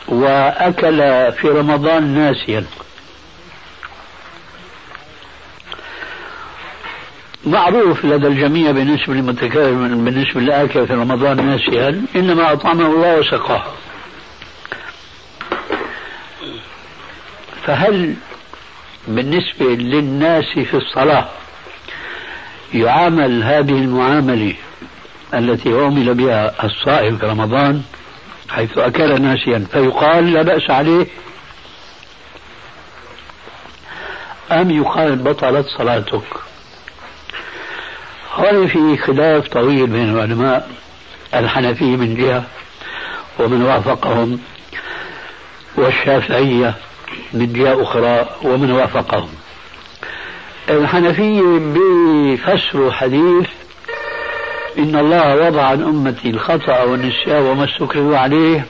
[0.08, 0.98] وأكل
[1.32, 2.66] في رمضان ناسيا.
[7.46, 13.64] معروف لدى الجميع بالنسبة للمتكلم بالنسبة للآكل في رمضان ناسيا إنما أطعمه الله وسقاه.
[17.66, 18.16] فهل
[19.08, 21.30] بالنسبة للناس في الصلاة
[22.74, 24.54] يعامل هذه المعاملة
[25.34, 27.84] التي عمل بها الصائم في رمضان
[28.50, 31.08] حيث أكل ناسيا فيقال لا بأس عليه؟
[34.52, 36.51] أم يقال بطلت صلاتك؟
[38.32, 40.70] هون في خلاف طويل بين العلماء
[41.34, 42.44] الحنفية من جهة
[43.40, 44.40] ومن وافقهم
[45.76, 46.74] والشافعية
[47.34, 49.30] من جهة أخرى ومن وافقهم.
[50.70, 53.48] الحنفية بيفسروا حديث
[54.78, 58.66] إن الله وضع عن أمتي الخطأ والنسيان وما استكرهوا عليه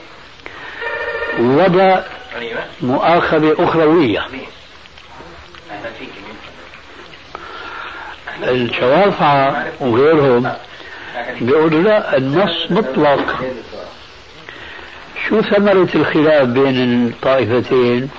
[1.40, 2.00] وضع
[2.82, 4.20] مؤاخذة أخروية.
[8.42, 10.52] الشوافعة وغيرهم
[11.40, 13.40] بيقولوا لا النص مطلق.
[15.28, 18.10] شو ثمرة الخلاف بين الطائفتين؟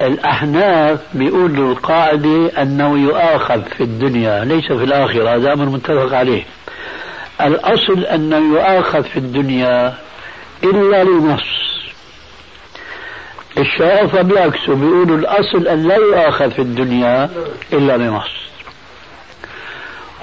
[0.00, 6.42] الأحناف بيقولوا القاعدة أنه يؤاخذ في الدنيا ليس في الآخرة هذا أمر متفق عليه.
[7.40, 9.94] الأصل أنه يؤاخذ في الدنيا
[10.64, 11.68] إلا لنص
[13.58, 17.30] الشوافة بيعكسوا بيقولوا الأصل أن لا يؤاخذ في الدنيا
[17.72, 18.47] إلا لنص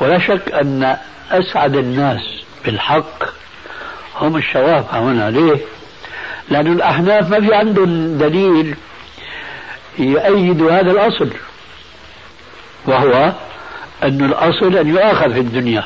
[0.02, 0.98] ولا شك أن
[1.32, 2.22] أسعد الناس
[2.66, 3.24] بالحق
[4.16, 5.32] هم الشوافة هنا.
[5.32, 5.58] ليه؟
[6.50, 8.76] لأن الأحناف ما في عندهم دليل
[10.00, 11.30] يؤيد هذا الأصل
[12.86, 13.32] وهو
[14.04, 15.84] أن الأصل أن يؤاخذ في الدنيا.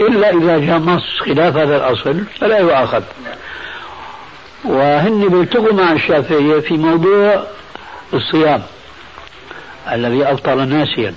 [0.00, 3.02] إلا إذا جاء نص خلاف هذا الأصل فلا يؤاخذ.
[4.64, 7.42] وهن بيلتقوا مع الشافعية في موضوع
[8.14, 8.62] الصيام
[9.92, 11.14] الذي أفطر ناسيا.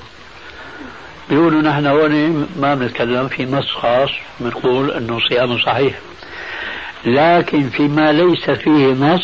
[1.29, 4.09] بيقولوا نحن هون ما بنتكلم في نص خاص
[4.39, 5.93] بنقول إنه صيام صحيح.
[7.05, 9.21] لكن فيما ليس فيه نص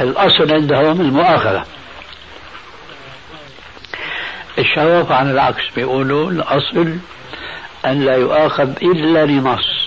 [0.00, 1.64] الأصل عندهم المؤاخذة.
[4.58, 6.94] الشوافع عن العكس بيقولوا الأصل
[7.86, 9.86] أن لا يؤاخذ إلا لنص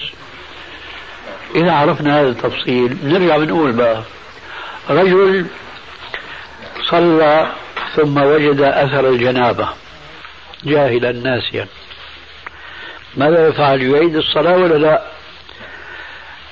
[1.55, 4.01] إذا عرفنا هذا التفصيل نرجع بنقول بقى
[4.89, 5.45] رجل
[6.89, 7.51] صلى
[7.95, 9.69] ثم وجد أثر الجنابة.
[10.63, 11.67] جاهلا ناسيا
[13.17, 15.03] ماذا يفعل؟ يعيد الصلاة ولا لا؟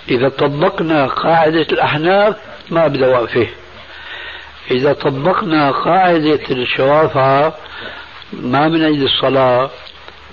[0.09, 2.35] إذا طبقنا قاعدة الأحناف
[2.69, 3.47] ما بدأ وقفه.
[4.71, 7.57] إذا طبقنا قاعدة الشوافعة
[8.33, 9.69] ما بنعيد الصلاة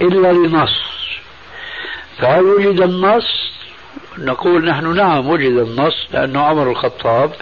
[0.00, 0.80] إلا لنص
[2.18, 3.54] فهل وجد النص؟
[4.18, 7.32] نقول نحن نعم وجد النص لأنه عمر الخطاب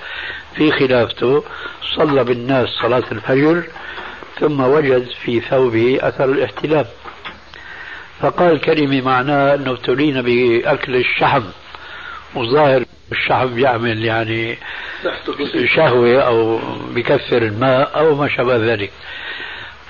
[0.54, 1.44] في خلافته
[1.96, 3.62] صلى بالناس صلاة الفجر
[4.40, 6.84] ثم وجد في ثوبه أثر الاحتلام
[8.20, 11.42] فقال كلمة معناها أنه ابتلينا بأكل الشحم
[12.34, 14.58] وظاهر الشحم يعمل يعني
[15.74, 16.60] شهوة أو
[16.94, 18.92] بكثر الماء أو ما شابه ذلك.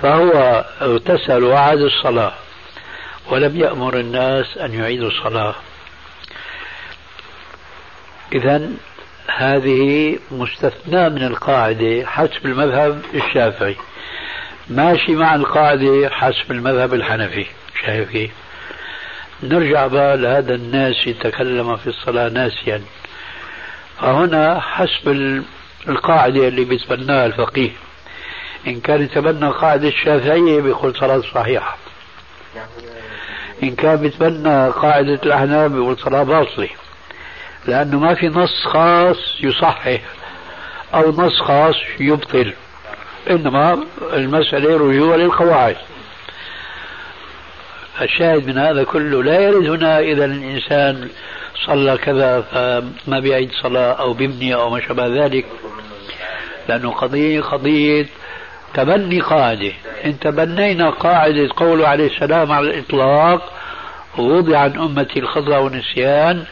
[0.02, 2.32] فهو اغتسل وعاد الصلاة
[3.30, 5.54] ولم يأمر الناس أن يعيدوا الصلاة.
[8.32, 8.70] إذا
[9.26, 13.76] هذه مستثناة من القاعدة حسب المذهب الشافعي.
[14.68, 17.46] ماشي مع القاعدة حسب المذهب الحنفي.
[17.86, 18.30] شايف كيف؟
[19.42, 22.82] نرجع بقى لهذا الناس يتكلم في الصلاة ناسيا.
[24.00, 25.08] فهنا حسب
[25.88, 27.70] القاعدة اللي بيتبناها الفقيه.
[28.66, 31.76] إن كان يتبنى قاعدة الشافعية بيقول صلاة صحيحة.
[33.62, 36.68] إن كان بيتبنى قاعدة الأحناف بيقول صلاة باطلة.
[37.66, 39.98] لأنه ما في نص خاص يصحح
[40.94, 42.52] أو نص خاص يبطل.
[43.30, 45.76] إنما المسألة رجوع للقواعد
[48.02, 51.08] الشاهد من هذا كله لا يرد هنا إذا الإنسان
[51.66, 55.46] صلى كذا فما بيعيد صلاة أو بيبني أو ما شابه ذلك.
[56.68, 58.06] لأنه قضية قضية
[58.74, 59.72] تبني قاعدة.
[60.04, 63.52] إن تبنينا قاعدة قوله عليه السلام على الإطلاق
[64.18, 66.44] ووضع عن أمتي الخطأ والنسيان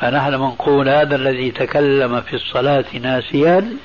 [0.00, 3.76] فنحن نقول هذا الذي تكلم في الصلاة ناسيا.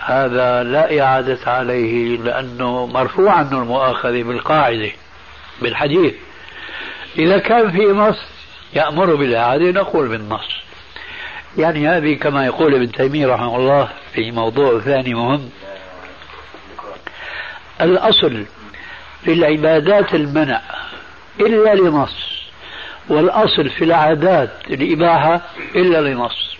[0.00, 4.90] هذا لا إعادة عليه لأنه مرفوع عنه المؤاخذة بالقاعدة
[5.62, 6.14] بالحديث.
[7.18, 8.18] إذا كان في نص
[8.74, 10.48] يأمر بالإعادة نقول بالنص.
[11.58, 15.50] يعني هذه كما يقول ابن تيمية رحمه الله في موضوع ثاني مهم.
[17.80, 18.44] الأصل
[19.24, 20.60] في العبادات المنع
[21.40, 22.30] إلا لنص
[23.08, 25.40] والأصل في العادات الإباحة
[25.76, 26.56] إلا لنص.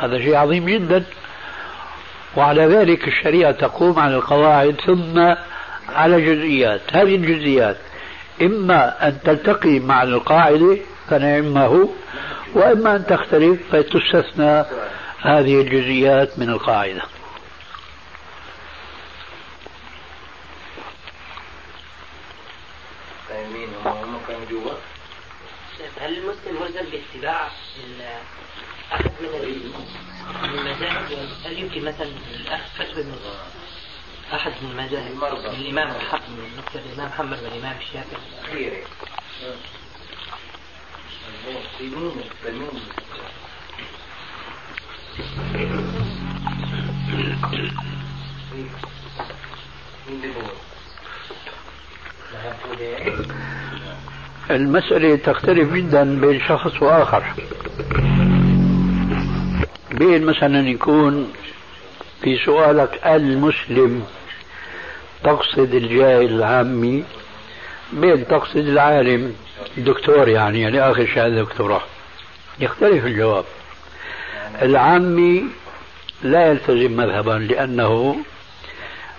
[0.00, 1.04] هذا شيء عظيم جدا.
[2.36, 5.18] وعلى ذلك الشريعة تقوم على القواعد ثم
[5.88, 6.80] على جزئيات.
[6.92, 7.76] هذه الجزئيات
[8.42, 11.88] إما أن تلتقي مع القاعدة فنعم هو
[12.54, 14.64] وإما أن تختلف فتستثنى
[15.20, 17.02] هذه الجزئيات من القاعدة
[26.00, 27.48] هل المسلم ملزم باتباع
[28.92, 29.28] أحد من
[30.44, 32.08] المذاهب هل يمكن مثلا
[32.40, 33.14] الأخذ فتوى من
[34.34, 35.10] أحد من المذاهب
[35.60, 38.82] الإمام الحق من نقطة الإمام محمد والإمام الشافعي.
[54.50, 57.34] المسألة تختلف جدا بين شخص وآخر.
[59.90, 61.32] بين مثلا يكون
[62.24, 64.06] في سؤالك المسلم
[65.24, 67.04] تقصد الجاهل العامي
[67.92, 69.36] بين تقصد العالم؟
[69.76, 71.80] دكتور يعني يعني آخر شهادة دكتوراه.
[72.60, 73.44] يختلف الجواب.
[74.62, 75.44] العامي
[76.22, 78.16] لا يلتزم مذهبا لأنه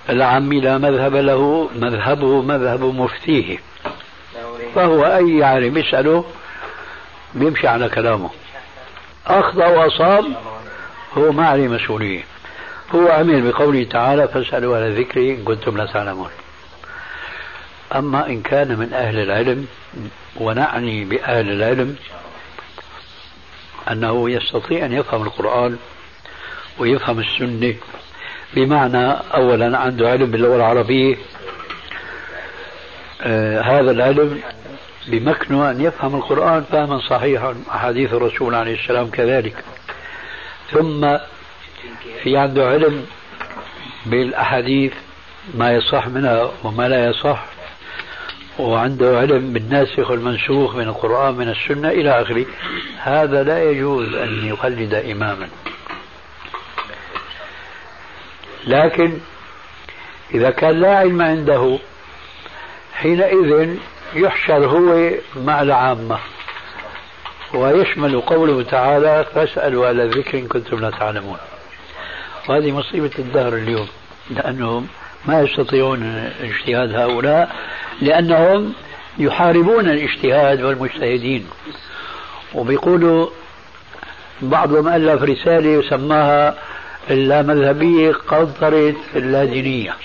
[0.10, 3.58] العامي لا مذهب له مذهبه مذهب مفتيه.
[4.76, 6.26] فهو أي عالم يسأله
[7.34, 8.30] بيمشي على كلامه.
[9.28, 10.26] أخطأ وأصاب
[11.18, 12.35] هو ما عليه مسؤولية.
[12.92, 16.30] هو عمل بقوله تعالى فاسألوا على ذكري إن كنتم لا تعلمون.
[17.96, 19.68] أما إن كان من أهل العلم
[20.36, 21.96] ونعني بأهل العلم
[23.92, 25.78] أنه يستطيع أن يفهم القرآن
[26.80, 27.76] ويفهم السنة
[28.54, 31.16] بمعنى أولا عنده علم باللغة العربية
[33.22, 34.42] آه هذا العلم
[35.08, 39.56] بمكنه أن يفهم القرآن فهما صحيحا أحاديث الرسول عليه السلام كذلك.
[40.72, 41.18] ثم
[42.24, 43.06] في عنده علم
[44.06, 44.94] بالأحاديث
[45.54, 47.46] ما يصح منها وما لا يصح.
[48.60, 52.46] وعنده علم بالناسخ والمنسوخ من القرآن من السنة إلى آخره.
[52.98, 55.50] هذا لا يجوز أن يقلد إماما.
[58.68, 59.18] لكن
[60.34, 61.80] إذا كان لا علم عنده
[62.94, 63.78] حينئذ
[64.14, 66.20] يحشر هو مع العامة.
[67.54, 71.38] ويشمل قوله تعالى فاسألوا الذكر إن كنتم لا تعلمون.
[72.48, 73.88] وهذه مصيبة الدهر اليوم
[74.30, 74.88] لأنهم
[75.26, 76.04] ما يستطيعون
[76.42, 77.56] اجتهاد هؤلاء
[78.02, 78.74] لأنهم
[79.18, 81.48] يحاربون الاجتهاد والمجتهدين
[82.54, 83.30] وبيقولوا
[84.42, 86.58] بعضهم ألف رسالة وسماها
[87.10, 89.96] اللامذهبية قنطرة اللادينية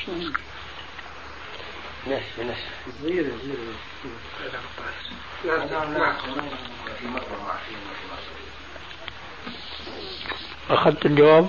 [10.71, 11.49] أخذت الجواب؟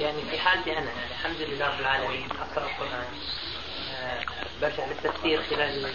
[0.00, 3.06] يعني في حالتي أنا يعني الحمد لله رب العالمين أقرأ القرآن
[3.94, 4.24] آه،
[4.62, 5.90] برجع للتفسير خلال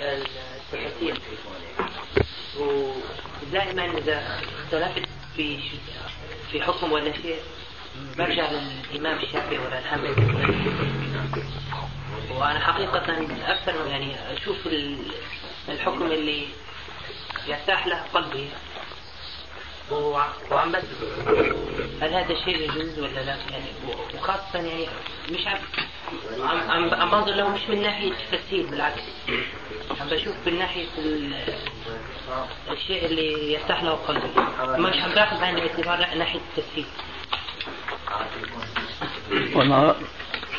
[0.00, 1.20] التفاسير
[2.58, 5.60] ودائما إذا اختلفت في
[6.52, 7.40] في حكم ولا شيء
[8.18, 10.10] برجع للإمام الشافعي ولا الحنبلي
[12.30, 14.56] وأنا حقيقة أكثر يعني أشوف
[15.68, 16.46] الحكم اللي
[17.48, 18.48] يرتاح له قلبي
[19.92, 20.82] وعم بس.
[22.02, 23.64] هل هذا الشيء يجوز ولا لا؟ يعني
[24.14, 24.86] وخاصة يعني
[25.32, 25.58] مش عم
[26.70, 29.02] عم عم بنظر له مش من ناحية التسهيل بالعكس.
[30.00, 30.86] عم بشوف من ناحية
[32.72, 34.28] الشيء اللي يرتاح له قلبي
[34.78, 36.86] مش عم بأخذ بعين الاعتبار ناحية التسهيل
[39.54, 39.94] والله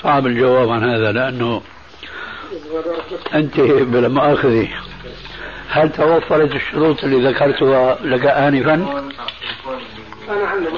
[0.03, 1.61] صعب الجواب عن هذا لأنه
[3.34, 4.67] أنت بلا مؤاخذة
[5.69, 9.11] هل توفرت الشروط اللي ذكرتها لك آنفا؟
[10.52, 10.70] أنا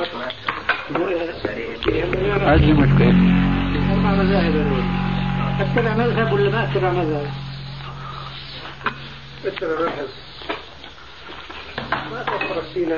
[2.52, 3.16] عندي هذه المشكلة
[3.94, 4.84] أربع مذاهب
[5.60, 7.32] اتبع مذهب ولا ما اتبع مذهب؟
[9.46, 10.08] اتبع مذهب
[12.12, 12.98] ما توفرت فينا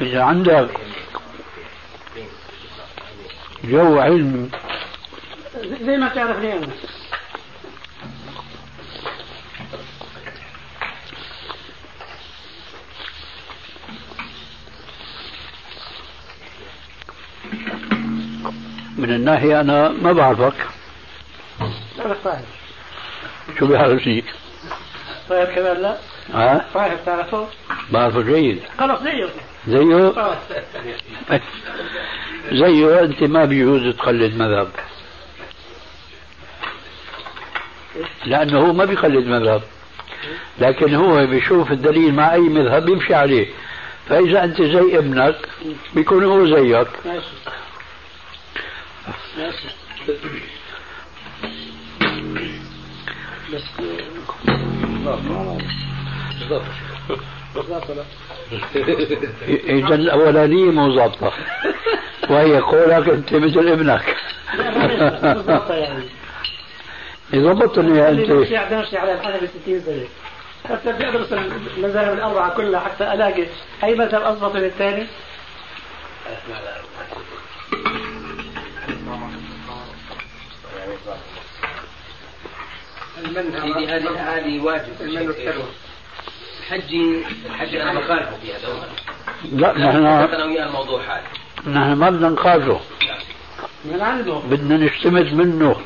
[0.00, 0.70] إذا عندك
[3.64, 4.50] جو علمي
[5.80, 6.66] زي ما تعرف لي أنا
[19.02, 20.54] من الناحية أنا ما بعرفك
[22.04, 22.44] أنا فاهم
[23.58, 24.24] شو بيعرفني؟
[25.28, 25.96] طيب كمان لا؟
[26.34, 27.46] ها؟ فاهم تعرفه؟
[27.90, 29.28] بعرفه جيد خلص زيه
[29.68, 30.12] زيه؟
[32.52, 34.68] زيه أنت ما بيجوز تقلد مذهب
[38.26, 39.62] لأنه هو ما بيقلد مذهب
[40.58, 43.46] لكن هو بيشوف الدليل مع أي مذهب يمشي عليه
[44.08, 45.36] فإذا أنت زي ابنك
[45.94, 46.88] بيكون هو زيك
[49.38, 49.54] بس.
[59.48, 61.32] إذا الأولانية مو ظابطة
[62.30, 64.16] وهي قولك أنت مثل ابنك.
[67.32, 68.30] يضبطني أنت.
[68.30, 70.06] نمشي على الحنفي 60 سنة.
[70.68, 71.32] حتى بدرس
[71.76, 73.46] المذاهب الأربعة كلها حتى ألاقي
[73.84, 75.06] أي مذهب أضبط من الثاني؟
[83.22, 85.64] سيدي هذه هذه واجب المن والسلوى
[86.70, 87.24] حجي
[87.58, 88.86] حجي أنا بخالفه فيها دوما
[89.52, 91.22] لا نحن أنا وياه الموضوع هذا
[91.66, 92.80] نحن ما بدنا نخالفه
[94.50, 95.76] بدنا نشتمت منه.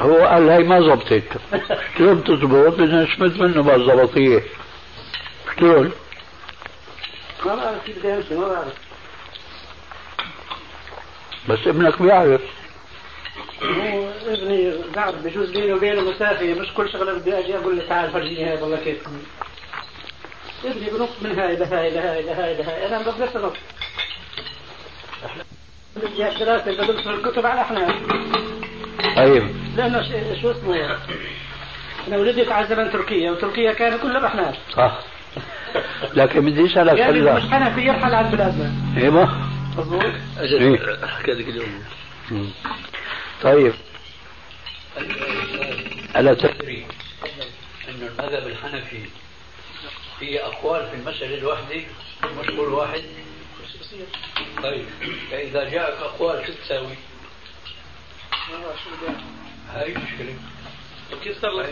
[0.00, 1.22] هو قال هي ما زبطت
[1.98, 4.42] شلون تزبط بدنا نشتمت منه زبطيه
[5.58, 5.92] شلون؟
[7.46, 8.74] ما بعرف كيف بدي أمشي ما بعرف.
[11.48, 12.40] بس ابنك بيعرف
[13.64, 18.10] هو ابني بعرف بجوز بيني وبينه مسافة مش كل شغلة بدي أجي أقول له تعال
[18.10, 18.98] فرجيني هاي والله كيف
[20.64, 23.52] ابني بنط من هاي لهاي لهاي لهاي لهاي أنا ما بقدرش انط
[25.96, 27.94] بدي دراسة بدرس الكتب على إحنا.
[29.16, 29.48] طيب.
[29.76, 30.02] لأنه
[30.42, 30.98] شو اسمه
[32.08, 34.98] أنا ولدت على زمن تركيا وتركيا كان كلها احناف صح
[36.14, 38.72] لكن بدي أسألك يعني مش حنفي يرحل عن بلادنا.
[38.96, 39.28] أيوه
[39.78, 40.04] مضبوط
[40.38, 40.78] أجل
[41.24, 41.84] كذلك اليوم.
[43.42, 43.74] طيب.
[46.16, 46.86] ألا تدري
[47.88, 49.02] أن المذهب الحنفي
[50.18, 51.80] فيه أقوال في المسألة الواحدة
[52.40, 53.02] مش قول واحد.
[54.62, 54.84] طيب
[55.30, 56.94] فإذا جاءك أقوال شو تساوي؟
[59.74, 60.34] هاي مشكلة.
[61.24, 61.68] كيف صار لك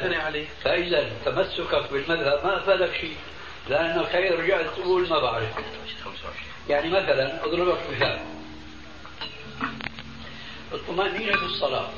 [0.00, 3.16] سنة عليه؟ فإذا تمسكك بالمذهب ما أفادك شيء
[3.68, 5.48] لأنك هي رجعت تقول ما بعرف.
[6.68, 8.37] يعني مثلا أضرب لك مثال.
[10.72, 11.88] الطمأنينة في الصلاة.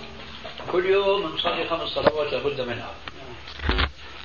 [0.72, 2.94] كل يوم نصلي خمس صلوات لابد منها.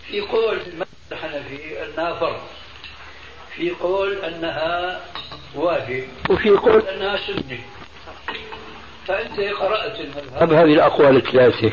[0.08, 2.42] في قول في المذهب الحنفي أنها فرض.
[3.56, 5.02] في قول أنها
[5.56, 6.08] واجب.
[6.30, 7.60] وفي قول أنها سنة.
[9.08, 10.54] فأنت قرأت المذهب.
[10.54, 11.72] هذه الأقوال الثلاثة.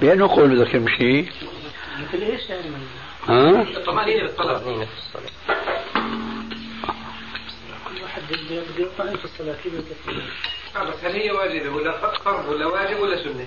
[0.00, 2.70] بأي قول بدك تمشي؟ مثل إيش يعني؟
[3.28, 5.30] ها؟ الطمأنينة بالطلب في الصلاة.
[7.88, 9.72] كل واحد بده يطمئن في الصلاة كيف
[10.76, 13.46] هل هي واجبة ولا فرض ولا واجب ولا سنة؟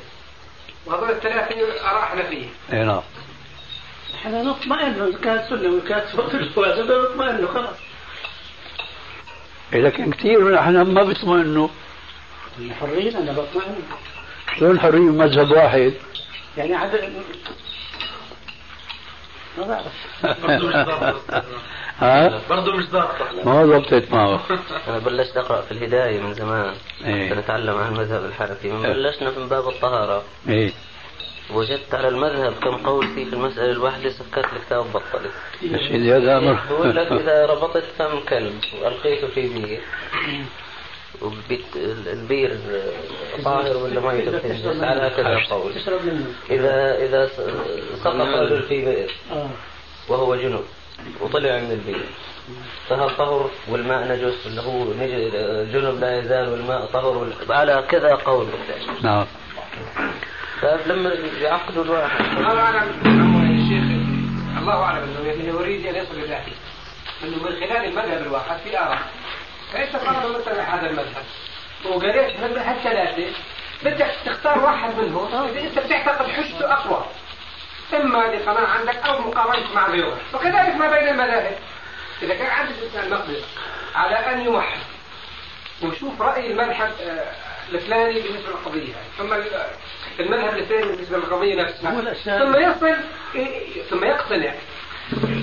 [0.86, 3.02] وهذول الثلاثة آراء حنفية اي نعم.
[4.16, 7.76] إحنا نطمئن اذا كانت سنة وإذا كانت وقت الجواز نطمئن خلاص.
[9.74, 11.68] لكن كثير من إحنا ما بيطمئنوا.
[12.80, 13.84] حرين أنا بطمئن.
[14.60, 15.94] شلون حرية مذهب واحد؟
[16.58, 17.14] يعني عدد
[19.58, 19.94] ما بعرف.
[22.00, 24.40] ها؟ برضه مش ضابط ما هو ضبطت معه
[24.88, 26.74] أنا بلشت أقرأ في الهداية من زمان.
[27.06, 27.34] إيه.
[27.34, 30.24] نتعلم عن المذهب الحنفي من بلشنا من باب الطهارة.
[30.50, 30.72] إيه.
[31.54, 35.32] وجدت على المذهب كم قول فيه في المسألة الواحدة سكت الكتاب بطلت
[35.62, 39.80] يا سيدي هذا أمر؟ بقول لك إذا ربطت فم كلب وألقيته في بير
[41.22, 41.66] وبيت
[42.14, 42.58] البير
[43.44, 45.74] طاهر ولا ما يدخل؟ على هكذا قول.
[45.74, 46.26] تشرب منه.
[46.50, 47.30] إذا إذا
[48.04, 49.50] سقط رجل في بئر آه.
[50.10, 50.64] وهو جنب
[51.22, 52.04] وطلع من البئر
[52.90, 58.48] فهل طهر والماء نجس ولا هو نج- جنب لا يزال والماء طهر على كذا قول.
[59.04, 59.26] نعم.
[60.62, 61.10] فلما
[61.42, 62.92] يعقدوا الواحد الله أعلم.
[63.06, 63.84] عمو الشيخ
[64.62, 66.54] الله أنه يعني يريد أن يصل إلى ذلك
[67.24, 69.00] أنه من خلال المذهب الواحد في آراء.
[69.74, 71.24] فأنت فرض مثلا هذا المذهب؟
[71.86, 73.26] وقريت في المذهب ثلاثة
[73.84, 77.06] بدك تختار واحد منهم إذا أنت بتعتقد حجته أقوى.
[77.94, 80.18] إما لقناعة عندك أو مقارنة مع غيره.
[80.34, 81.56] وكذلك ما بين المذاهب.
[82.22, 83.42] إذا كان عندك الإنسان مقدرة
[83.96, 84.78] على أن يوحد
[85.84, 87.26] وشوف رأي المذهب آه،
[87.72, 89.66] الفلاني بالنسبة للقضية ثم ال-
[90.20, 91.92] المذهب الثاني بالنسبة للقضية نفسها.
[92.40, 92.96] ثم يصل
[93.90, 94.54] ثم يقتنع.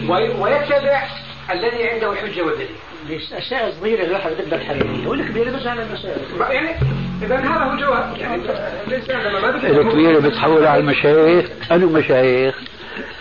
[0.09, 1.03] وي- ويتبع
[1.51, 2.77] الذي عنده الحجة والدليل
[3.07, 6.19] ليش اشياء صغيره الواحد بده الحريه والكبيره بس على المسائل
[6.55, 6.77] يعني
[7.23, 8.17] إذا هذا هو جواب.
[8.17, 8.43] يعني
[8.87, 12.55] الإنسان لما ما بده الكبيرة بتحول على المشايخ أنو مشايخ.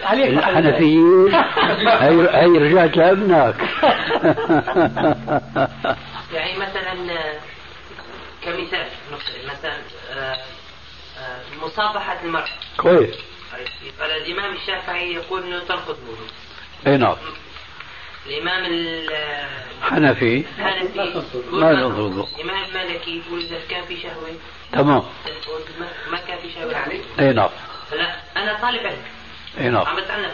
[0.03, 1.33] عليك الحنفيين.
[1.85, 3.55] هي هي رجعت لابنك
[6.33, 6.93] يعني مثلا
[8.45, 8.85] كمثال
[9.45, 9.77] مثلا
[10.13, 10.37] آه،
[11.19, 12.45] آه، مصافحة المرأة.
[12.77, 13.15] كويس.
[13.99, 16.27] فالإمام الشافعي يقول أنه تنقض الوضوء
[16.87, 17.15] أي نعم.
[18.27, 19.45] الإمام ال-
[19.81, 20.45] حنفي.
[20.59, 20.97] الحنفي.
[20.99, 22.27] يقول ما تنقض الوضوء.
[22.35, 24.29] الإمام المالكي يقول إذا كان في شهوة.
[24.71, 25.03] تمام.
[26.11, 27.49] ما- كان في شهوة يعني أي نعم.
[27.91, 29.01] لا أنا طالب علم.
[29.59, 29.85] أي نعم.
[29.85, 30.31] عم بتعلم.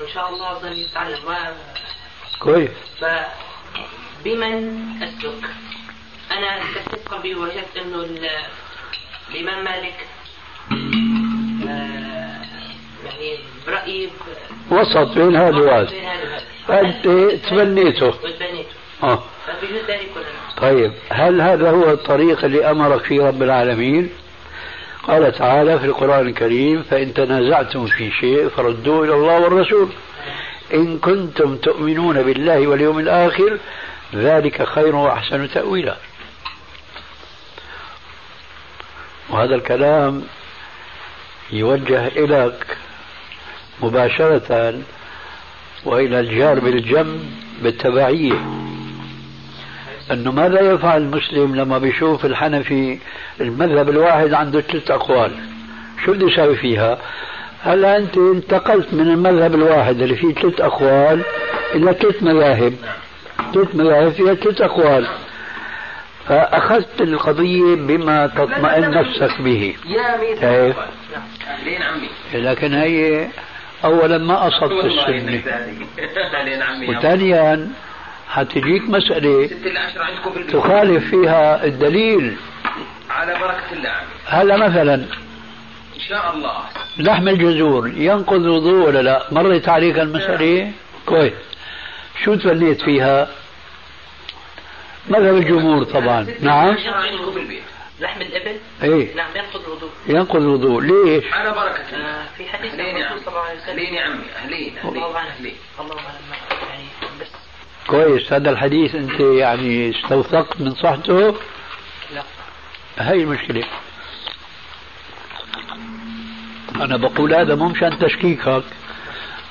[0.00, 1.18] وإن شاء الله أظن يتعلم.
[1.26, 1.54] ما
[2.38, 2.70] كويس.
[3.00, 5.44] فبمن أسلك؟
[6.32, 8.30] أنا استفدت قلبي وجدت أنه ال-
[9.34, 10.06] الإمام مالك
[11.68, 12.42] آه،
[13.04, 14.10] يعني برأيي
[14.70, 16.42] وسط بين هذا وهذا بين هذا وهذا.
[16.68, 17.04] فأنت
[17.50, 18.06] تبنيته.
[18.06, 19.22] وتبنيته آه.
[19.46, 24.10] فبجوز ذلك ولا؟ طيب هل هذا هو الطريق اللي أمرك فيه رب العالمين؟
[25.02, 29.88] قال تعالى في القرآن الكريم فإن تنازعتم في شيء فردوه إلى الله والرسول.
[30.74, 33.58] إن كنتم تؤمنون بالله واليوم الآخر
[34.14, 35.96] ذلك خير وأحسن تأويلا.
[39.30, 40.24] وهذا الكلام
[41.52, 42.76] يوجه إليك
[43.82, 44.80] مباشرة
[45.86, 47.20] وإلى الجار بالجنب
[47.62, 48.32] بالتبعية.
[50.12, 52.98] أنه ماذا يفعل المسلم لما بيشوف الحنفي
[53.40, 55.32] المذهب الواحد عنده ثلاث أقوال؟
[56.04, 56.98] شو بده يساوي فيها؟
[57.62, 61.22] هلا أنت انتقلت من المذهب الواحد اللي فيه ثلاث أقوال
[61.74, 62.74] إلى ثلاث مذاهب.
[63.54, 65.06] ثلاث مذاهب فيها ثلاث أقوال.
[66.28, 69.76] فأخذت القضية بما تطمئن نفسك به.
[69.86, 70.00] يا
[71.82, 72.08] عمي.
[72.34, 73.26] لكن هي
[73.84, 75.42] أولا ما أصبت السنة
[76.88, 77.70] وثانيا
[78.28, 79.50] حتجيك مسألة
[80.52, 82.36] تخالف فيها الدليل.
[83.10, 83.94] على بركة الله
[84.26, 84.94] هلا مثلا.
[84.94, 86.56] إن شاء الله.
[86.98, 90.72] لحم الجزور ينقض الوضوء ولا لا؟ مرت عليك المسألة؟
[91.06, 91.32] كويس.
[92.24, 93.28] شو تبنيت فيها؟
[95.08, 96.26] مذهب الجمهور طبعا.
[96.40, 96.76] نعم.
[98.00, 99.14] لحم الإبل؟ إيه.
[99.16, 99.90] نعم ينقض الوضوء.
[100.08, 100.80] ينقض الوضوء.
[100.82, 103.68] ليش؟ على بركة الله آه، في حديث الرسول صلى الله عليه وسلم.
[103.70, 104.24] أهلين يا عمي.
[104.36, 106.84] أهلين الله أهلين الله أعلم ما- يعني
[107.20, 107.26] بس.
[107.86, 108.32] كويس.
[108.32, 111.34] هذا الحديث أنت يعني استوثقت من صحته؟
[112.14, 112.22] لا.
[112.98, 113.64] هاي المشكلة.
[116.76, 118.62] أنا بقول هذا مو مشان تشكيكك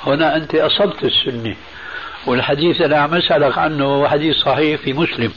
[0.06, 1.56] هنا أنت أصبت السنة.
[2.26, 5.34] والحديث اللي عم أسألك عنه هو حديث صحيح في مسلم.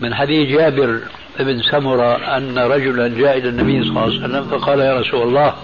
[0.00, 1.00] من حديث جابر
[1.40, 5.54] بن سمرة أن رجلا جاء إلى النبي صلى الله عليه وسلم فقال يا رسول الله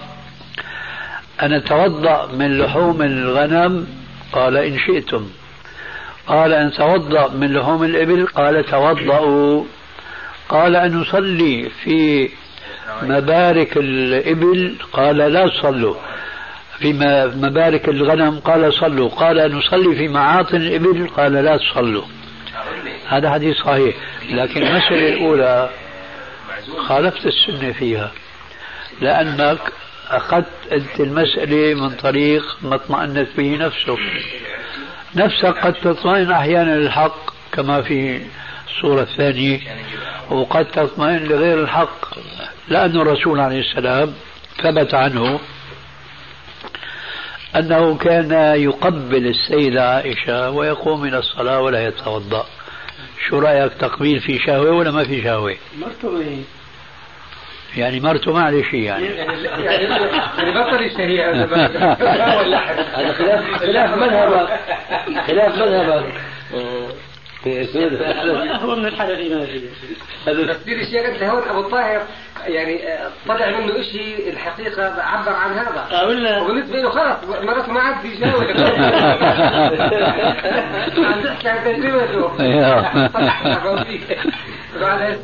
[1.41, 3.87] أنا أتوضأ من لحوم الغنم؟
[4.33, 5.29] قال إن شئتم.
[6.27, 9.63] قال أن توضأ من لحوم الإبل؟ قال توضأوا.
[10.49, 12.29] قال أن نصلي في
[13.03, 15.95] مبارك الإبل؟ قال لا تصلوا
[16.79, 16.93] في
[17.35, 19.09] مبارك الغنم؟ قال صلوا.
[19.09, 22.03] قال نصلي في معاطن الإبل؟ قال لا تصلوا
[23.09, 23.95] هذا حديث صحيح
[24.29, 25.69] لكن المسألة الأولى
[26.87, 28.11] خالفت السنة فيها
[29.01, 29.59] لأنك
[30.09, 33.99] أخذت أنت المسألة من طريق ما اطمأنت به نفسك
[35.15, 38.21] نفسك قد تطمئن أحيانا للحق كما في
[38.67, 39.59] الصورة الثانية
[40.29, 42.05] وقد تطمئن لغير الحق
[42.67, 44.13] لأن الرسول عليه السلام
[44.63, 45.39] ثبت عنه
[47.55, 48.31] أنه كان
[48.61, 52.45] يقبل السيدة عائشة ويقوم من الصلاة ولا يتوضأ.
[53.27, 56.43] شو رأيك تقبيل في شهوة ولا ما في شهوة؟ مرته
[57.77, 61.47] يعني مرته ما عليه شيء يعني يعني بطل يشتهي هذا
[63.13, 64.59] خلاف خلاف مذهبك
[65.27, 66.13] خلاف مذهبك
[68.61, 68.85] هو من
[70.27, 72.01] بس دي الاشياء قلت هون أبو الطاهر.
[72.47, 72.79] يعني
[73.27, 76.03] طلع منه شيء الحقيقة عبر عن هذا.
[76.07, 78.43] ولا وبالنسبه له خلص مرات ما عاد في جاوب
[81.05, 82.37] عم تحكي عن تجربته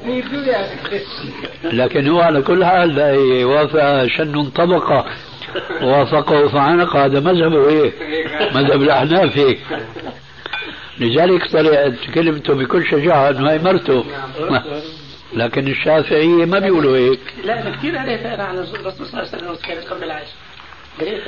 [0.04, 0.20] سنين
[1.64, 5.06] لكن هو على كل حال لا يوافق شن طبقة
[5.82, 7.92] وافقه فعنق هذا مذهبه إيه
[8.56, 9.60] مذهب الاحناف هيك
[11.00, 14.06] لذلك طلع كلمته بكل شجاعة إنه هي مرته.
[15.36, 17.20] لكن الشافعية ما بيقولوا هيك.
[17.44, 20.30] لا كثير قريت أنا عن الرسول صلى الله عليه وسلم كانت قبل العيش
[21.00, 21.24] قريت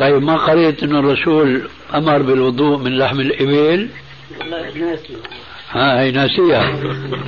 [0.00, 3.88] طيب ما قريت إنه الرسول أمر بالوضوء من لحم الإبل؟
[4.50, 5.16] لا ناسي.
[5.70, 6.76] ها هي ناسيها.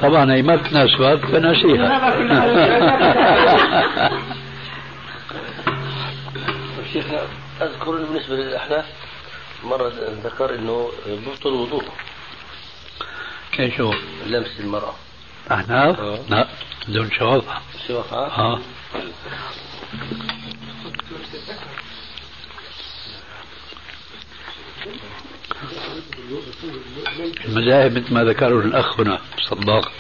[0.03, 2.15] طبعا هي ما بتناسبك فناسيها.
[6.93, 7.07] شيخ
[7.63, 8.85] أذكر إنه بالنسبة للاحناف
[9.65, 9.93] مرة
[10.25, 11.85] ذكر إنه بطل الوضوء
[13.61, 13.95] هو؟
[14.27, 14.95] لمس المرأة.
[15.53, 16.19] احناف؟ آه.
[16.29, 16.49] لا
[16.89, 18.61] بدون شوافة شوف آه.
[27.45, 29.19] المذاهب مثل ما ذكره الأخ هنا
[29.51, 29.93] صداق.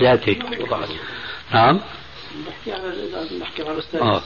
[0.00, 0.38] ذاتي
[1.54, 1.80] نعم.
[2.48, 4.22] نحكي على نحكي على الاستاذ آه.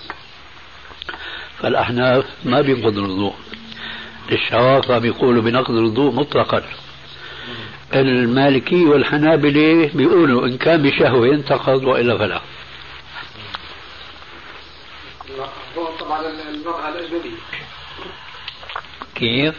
[1.58, 3.34] فالأحناف ما بينقض الوضوء.
[4.32, 6.62] الشوافع بيقولوا بنقض الوضوء مطلقا.
[7.94, 12.40] المالكي والحنابلة بيقولوا إن كان بشهوة ينتقض وإلا فلا.
[16.00, 16.20] طبعا
[16.50, 17.36] المرأة الأجنبية
[19.14, 19.54] كيف؟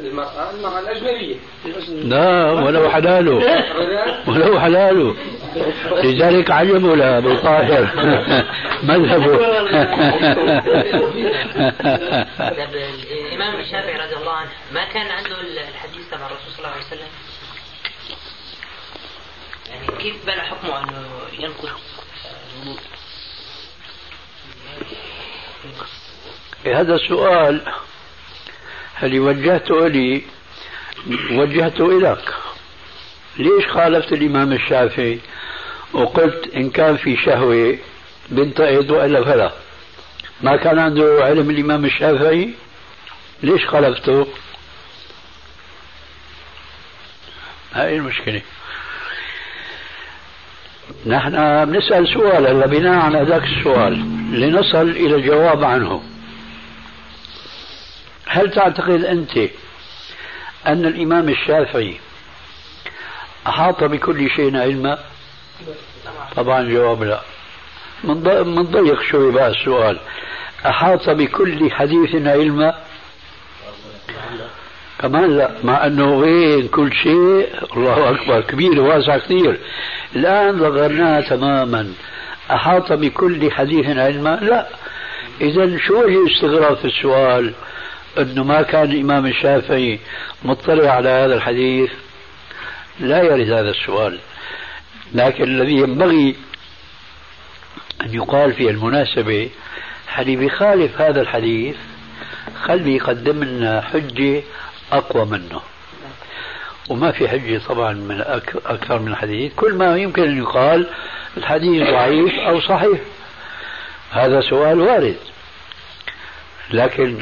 [0.00, 1.36] المرأة المرأة الأجنبية
[1.88, 3.64] لا ولو حلاله
[4.26, 5.16] ولو حلاله.
[6.04, 7.88] لذلك عجبوا لأبو طاهر.
[8.88, 9.36] مذهبه.
[12.38, 12.68] طيب
[13.26, 17.08] الإمام الشافعي رضي الله عنه ما كان عنده الحديث تبع الرسول صلى الله عليه وسلم؟
[19.98, 21.06] كيف بنى حكمه أنه
[21.38, 21.68] ينقض
[22.62, 22.80] الوضوء
[26.64, 27.72] هذا السؤال
[28.94, 30.22] هل وجهته لي؟
[31.30, 32.34] وجهته إليك.
[33.36, 35.20] ليش خالفت الإمام الشافعي
[35.92, 37.78] وقلت إن كان في شهوة
[38.28, 39.52] بنتقد وإلا فلا؟
[40.40, 42.50] ما كان عنده علم الإمام الشافعي؟
[43.42, 44.26] ليش خالفته؟
[47.72, 48.42] هاي المشكلة.
[51.06, 53.92] نحن بنسأل سؤال هلا بناء على ذاك السؤال
[54.40, 56.02] لنصل إلى الجواب عنه.
[58.26, 59.36] هل تعتقد أنت
[60.66, 61.96] أن الإمام الشافعي
[63.46, 64.98] أحاط بكل شيء علما؟
[66.36, 67.20] طبعا جواب لا.
[68.44, 69.98] منضيق شوي بقى السؤال.
[70.66, 72.74] أحاط بكل حديث علما؟
[74.98, 77.48] كمان لا مع أنه وين كل شيء.
[77.76, 78.40] الله أكبر.
[78.40, 79.58] كبير واسع كثير.
[80.16, 81.92] الآن ذكرناها تماما.
[82.50, 84.38] أحاط بكل حديث علما.
[84.42, 84.66] لا.
[85.40, 87.52] إذا شو وجه الاستغراب في السؤال؟
[88.18, 89.98] أنه ما كان الإمام الشافعي
[90.44, 91.90] مطلع على هذا الحديث.
[93.00, 94.18] لا يرد هذا السؤال.
[95.14, 96.36] لكن الذي ينبغي
[98.04, 99.50] أن يقال في المناسبة
[100.08, 101.76] حدي بيخالف هذا الحديث.
[102.64, 104.42] خلي يقدم لنا حجة
[104.92, 105.60] أقوى منه.
[106.88, 108.20] وما في حجة طبعا من
[108.66, 109.52] أكثر من الحديث.
[109.56, 110.86] كل ما يمكن أن يقال
[111.36, 113.00] الحديث ضعيف أو صحيح.
[114.10, 115.16] هذا سؤال وارد.
[116.70, 117.18] لكن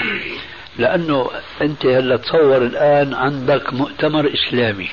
[0.79, 1.31] لأنه
[1.63, 4.89] أنت هلأ تصور الآن عندك مؤتمر إسلامي.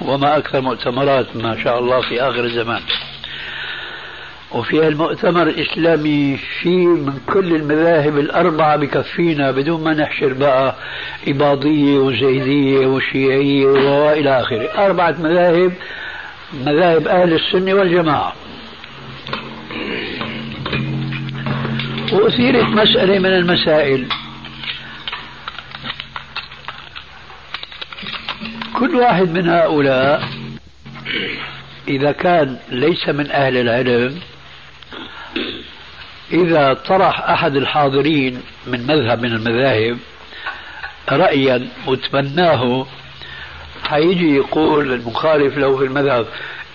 [0.00, 2.82] وما أكثر مؤتمرات ما شاء الله في آخر الزمان.
[4.52, 10.74] وفي المؤتمر الإسلامي في من كل المذاهب الأربعة بكفينا بدون ما نحشر بقى
[11.28, 14.84] إباضية وزيدية وشيعية وإلى آخره.
[14.86, 15.72] أربعة مذاهب
[16.66, 18.32] مذاهب أهل السنة والجماعة.
[22.12, 24.06] وأثيرت مسألة من المسائل.
[28.78, 30.28] كل واحد من هؤلاء
[31.88, 34.18] إذا كان ليس من أهل العلم
[36.32, 39.98] إذا طرح أحد الحاضرين من مذهب من المذاهب
[41.12, 42.86] رأيا وتبناه
[43.84, 46.26] حيجي يقول المخالف له في المذهب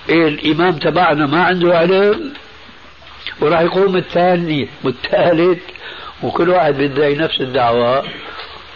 [0.09, 2.33] إيه الإمام تبعنا ما عنده علم؟
[3.41, 5.59] وراح يقوم الثاني والثالث
[6.23, 8.03] وكل واحد بيدعي نفس الدعوة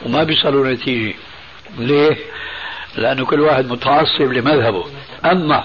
[0.06, 1.16] وما بيصلوا نتيجة.
[1.78, 2.18] ليه؟
[2.98, 4.86] لأنه كل واحد متعصب لمذهبه.
[5.26, 5.64] أما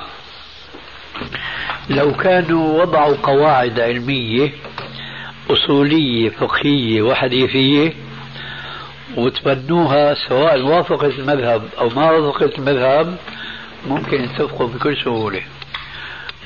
[1.91, 4.53] لو كانوا وضعوا قواعد علمية
[5.51, 7.93] أصولية فقهية وحديثية
[9.17, 13.17] وتبنوها سواء وافقت المذهب أو ما وافقت المذهب
[13.87, 15.43] ممكن يتفقوا بكل سهولة.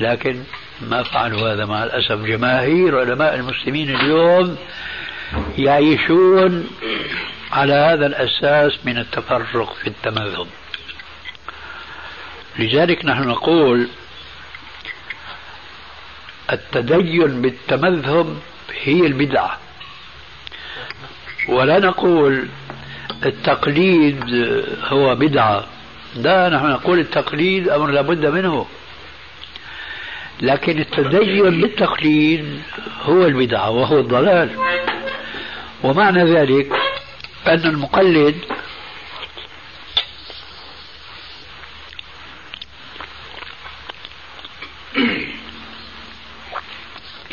[0.01, 0.43] لكن
[0.81, 4.57] ما فعلوا هذا مع الأسف جماهير علماء المسلمين اليوم
[5.59, 6.67] يعيشون
[7.53, 10.47] على هذا الأساس من التفرق في التمذهب.
[12.59, 13.89] لذلك نحن نقول
[16.53, 18.37] التدين بالتمذهب
[18.83, 19.59] هي البدعة.
[21.49, 22.49] ولا نقول
[23.27, 24.25] التقليد
[24.85, 25.67] هو بدعة.
[26.17, 28.67] لا نحن نقول التقليد أمر لابد منه.
[30.41, 32.63] لكن التدين بالتقليد
[33.03, 34.51] هو البدعة وهو الضلال.
[35.83, 36.73] ومعنى ذلك
[37.47, 38.35] أن المقلد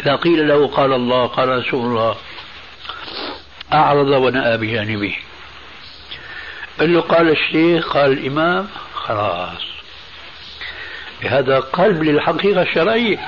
[0.05, 2.15] إذا قيل له قال الله قال رسول الله.
[3.73, 5.15] أعرض ونأى بجانبه.
[6.79, 9.61] قال له قال الشيخ قال الإمام خلاص.
[11.21, 13.19] هذا قلب للحقيقة الشرعية.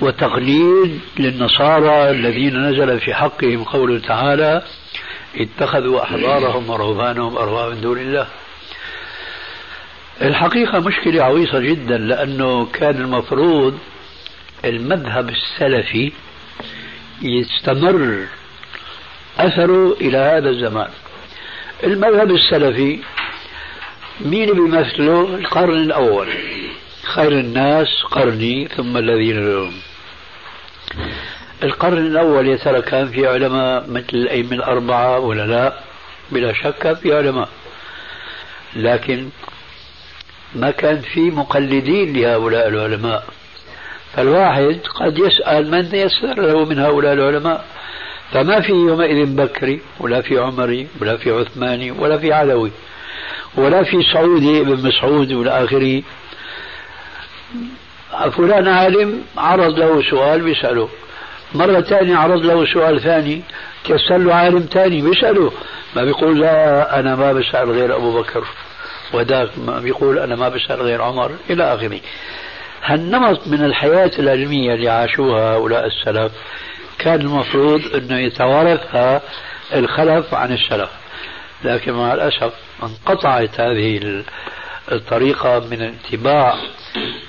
[0.00, 4.62] وتقليد للنصارى الذين نزل في حقهم قوله تعالى
[5.36, 8.26] اتخذوا أحبارهم ورهبانهم أربابا من دون الله.
[10.22, 13.78] الحقيقة مشكلة عويصة جدا لأنه كان المفروض
[14.64, 16.12] المذهب السلفي
[17.22, 18.26] يستمر
[19.38, 20.90] أثره إلى هذا الزمان.
[21.84, 22.98] المذهب السلفي
[24.20, 26.28] مين بيمثله؟ القرن الأول.
[27.02, 29.72] خير الناس قرني ثم الذين لهم.
[31.62, 35.80] القرن الأول يا ترى كان في علماء مثل الأئمة الأربعة ولا لا؟
[36.30, 37.48] بلا شك في علماء.
[38.76, 39.28] لكن
[40.54, 43.24] ما كان في مقلدين لهؤلاء العلماء.
[44.16, 47.64] فالواحد قد يسأل من يسر له من هؤلاء العلماء.
[48.32, 52.70] فما في يومئذ بكري ولا في عمري ولا في عثماني ولا في علوي
[53.56, 56.02] ولا في سعودي ابن مسعود ولا آخره.
[58.36, 60.88] فلان عالم عرض له سؤال بيسأله.
[61.54, 63.42] مرة ثانية عرض له سؤال ثاني.
[63.84, 65.52] كسر له عالم ثاني بيسأله.
[65.96, 68.44] ما بيقول لا أنا ما بسأل غير أبو بكر.
[69.12, 72.00] وذاك ما بيقول أنا ما بسأل غير عمر إلى آخره.
[72.84, 76.32] هالنمط من الحياة العلمية اللي عاشوها هؤلاء السلف
[76.98, 79.22] كان المفروض أنه يتوارثها
[79.74, 80.90] الخلف عن السلف.
[81.64, 82.52] لكن مع الأسف
[82.82, 84.22] انقطعت هذه
[84.92, 86.54] الطريقة من الاتباع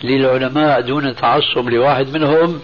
[0.04, 2.62] للعلماء دون تعصب لواحد منهم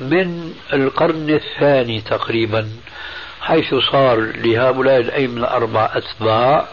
[0.00, 2.68] من القرن الثاني تقريبا
[3.40, 6.68] حيث صار لهؤلاء الأئمة الأربع أتباع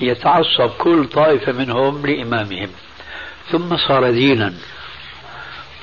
[0.00, 2.68] يتعصب كل طائفة منهم لإمامهم.
[3.52, 4.54] ثم صار دينا.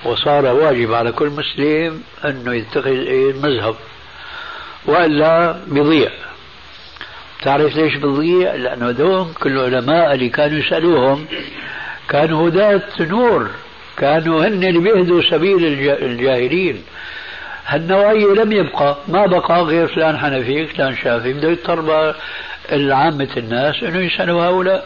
[0.05, 2.91] وصار واجب على كل مسلم أنه يتخذ
[3.43, 3.75] مذهب
[4.85, 6.09] وإلا بيضيع
[7.41, 11.25] تعرف ليش بيضيع؟ لأنه هذول كل العلماء اللي كانوا يسألوهم
[12.09, 13.49] كانوا هداة نور.
[13.97, 15.65] كانوا هن اللي بيهدوا سبيل
[16.01, 16.83] الجاهلين.
[17.65, 18.97] هالنوعية لم يبقى.
[19.07, 21.33] ما بقى غير فلان حنفي فلان شافعي.
[21.33, 22.15] بده يضطر
[22.71, 24.85] عامة الناس إنه يسألوا هؤلاء.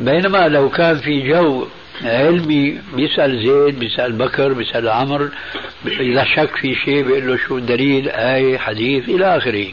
[0.00, 1.66] بينما لو كان في جو
[2.02, 5.28] علمي بيسأل زيد بيسأل بكر بيسأل عمر
[5.86, 9.68] إذا شك في شيء بيقول له شو الدليل آية حديث إلى آخره.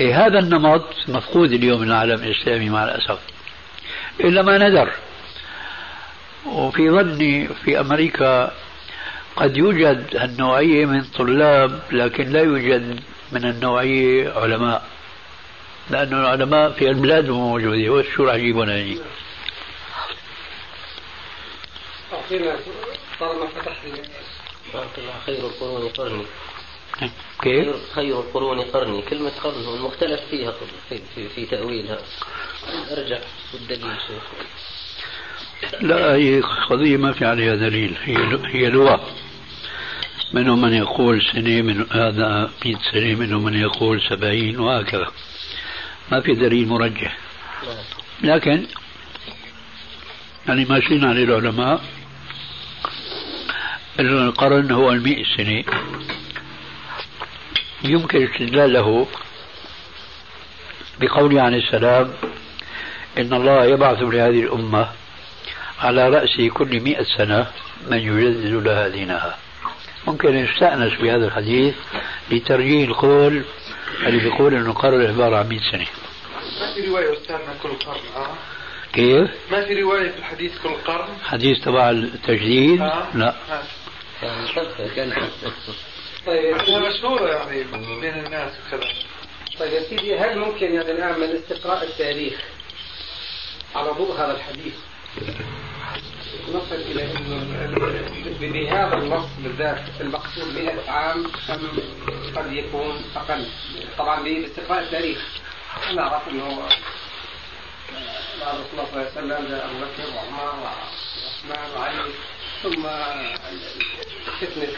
[0.00, 3.18] إيه هذا النمط مفقود اليوم من العالم الإسلامي مع الأسف.
[4.20, 4.90] إلا ما ندر
[6.46, 8.52] وفي ظني في أمريكا
[9.36, 13.00] قد يوجد النوعية من طلاب لكن لا يوجد
[13.32, 14.82] من النوعية علماء.
[15.90, 17.90] لأن العلماء في البلاد موجودين.
[17.90, 18.98] وشو راح يجيبون هني؟
[22.12, 22.56] أعطينا
[23.20, 23.76] طالما فتحت.
[25.26, 26.24] خير القرون قرني.
[27.42, 29.02] كيف؟ خير القرون قرني.
[29.02, 30.52] كلمة قرن المختلف فيها
[30.88, 31.98] في, في, في تأويلها.
[32.90, 33.18] أرجع
[33.54, 34.22] والدليل شيخ.
[35.80, 37.96] لا هي قضية ما في عليها دليل.
[38.04, 38.16] هي
[38.46, 39.10] هي لغة.
[40.32, 45.06] منهم من يقول سنة من هذا 100 سنة منهم من يقول سبعين وهكذا.
[46.12, 47.16] ما في دليل مرجح.
[48.22, 48.66] لكن
[50.48, 51.84] يعني ماشيين عليه العلماء.
[54.00, 55.64] القرن هو المئة سنة.
[57.84, 59.06] يمكن استدلاله
[61.00, 62.12] بقوله عليه السلام
[63.18, 64.88] إن الله يبعث لهذه الأمة
[65.80, 67.46] على رأس كل مئة سنة
[67.90, 69.38] من يجدد لها دينها.
[70.06, 71.74] ممكن يستأنس بهذا الحديث
[72.30, 73.44] لترجيح القول
[74.00, 75.86] اللي بيقول إنه القرن عبارة عن 100 سنة.
[76.60, 78.34] ما في رواية أستاذنا كل قرن آه.
[78.92, 83.06] كيف؟ ما في رواية في الحديث كل قرن حديث تبع التجديد؟ آه.
[83.14, 83.62] لا آه.
[86.26, 87.64] طيب هي مشهورة يعني
[88.00, 88.88] بين الناس وكذا
[89.58, 92.34] طيب يا سيدي هل ممكن يعني من استقراء التاريخ
[93.74, 94.74] على ضوء هذا الحديث
[96.54, 97.46] نصل إلى أنه
[98.40, 101.68] بهذا النص بالذات المقصود 100 عام أم
[102.36, 103.46] قد يكون أقل.
[103.98, 105.18] طبعا باستقراء التاريخ.
[105.94, 106.68] نعرف أنه
[108.40, 112.10] بعد رسول الله صلى الله عليه وسلم جاء أبو بكر وعمر وعثمان وعلي
[112.62, 112.82] ثم
[114.40, 114.74] فتنة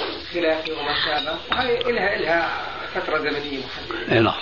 [0.00, 1.38] الخلافة وما شابه.
[1.50, 4.12] وهي إلها إلها فترة زمنية محددة.
[4.12, 4.40] إي نعم.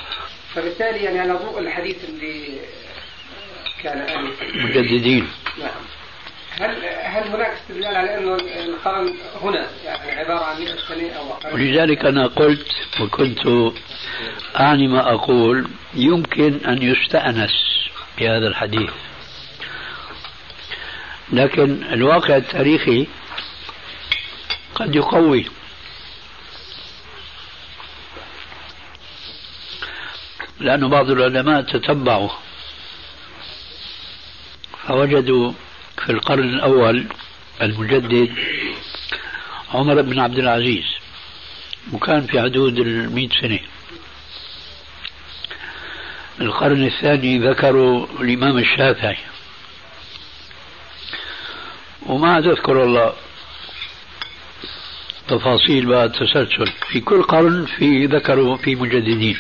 [0.55, 2.61] فبالتالي يعني على ضوء الحديث اللي
[3.83, 5.29] كان مجددين.
[5.59, 5.96] نعم.
[6.61, 8.35] هل هل هناك استدلال على أنه
[8.65, 12.69] القرن هنا؟ يعني عبارة عن 100 سنة أو أقل؟ ولذلك أنا قلت
[13.01, 13.73] وكنت
[14.61, 17.53] أعني ما أقول يمكن أن يستأنس
[18.19, 18.91] بهذا الحديث.
[21.33, 23.07] لكن الواقع التاريخي
[24.75, 25.47] قد يقوي.
[30.61, 32.31] لأن بعض العلماء تتبعوا
[34.89, 35.53] فوجدوا
[36.05, 37.07] في القرن الأول
[37.63, 38.31] المجدد
[39.75, 40.85] عمر بن عبد العزيز
[41.93, 43.59] وكان في حدود المئة سنة.
[46.41, 49.17] القرن الثاني ذكروا الإمام الشافعي.
[52.07, 53.13] وما أذكر الله
[55.29, 59.39] تفاصيل بقى التسلسل في كل قرن في ذكروا في مجددين.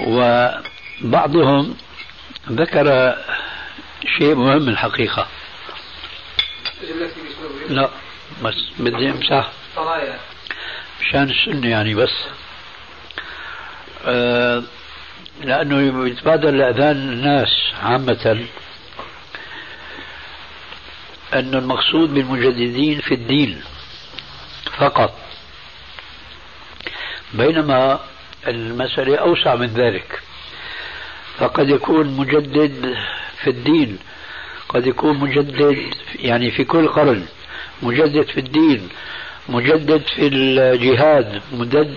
[0.00, 1.76] وبعضهم
[2.50, 3.16] ذكر
[4.06, 5.26] شيء مهم الحقيقة.
[7.68, 7.90] لا
[8.42, 9.50] بس بدي امسح.
[11.00, 12.14] مشان السنة يعني بس.
[14.04, 14.62] آه
[15.44, 18.46] لأنه يتبادل لأذان الناس عامة.
[21.34, 23.62] أن المقصود بالمجددين في الدين
[24.78, 25.18] فقط.
[27.34, 28.00] بينما
[28.46, 30.22] المسألة أوسع من ذلك.
[31.38, 32.96] فقد يكون مجدد
[33.42, 33.98] في الدين.
[34.68, 35.76] قد يكون مجدد
[36.18, 37.24] يعني في كل قرن.
[37.82, 38.88] مجدد في الدين
[39.48, 41.96] مجدد في الجهاد مجدد,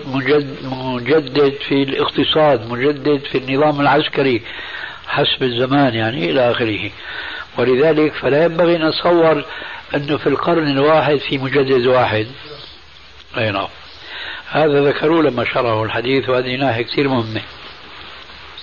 [0.66, 4.42] مجدد, في الاقتصاد مجدد في النظام العسكري
[5.06, 6.90] حسب الزمان يعني إلى آخره.
[7.58, 9.44] ولذلك فلا ينبغي أن نتصور
[9.94, 12.26] أنه في القرن الواحد في مجدد واحد.
[13.38, 13.68] أي نعم.
[14.50, 17.40] هذا ذكروه لما شرحوا الحديث وهذه ناحية كثير مهمة.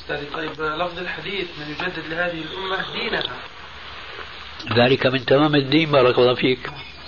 [0.02, 3.24] أستاذي طيب لفظ الحديث من يجدد لهذه الأمة دينها.
[4.76, 6.60] ذلك من تمام الدين بارك الله فيك.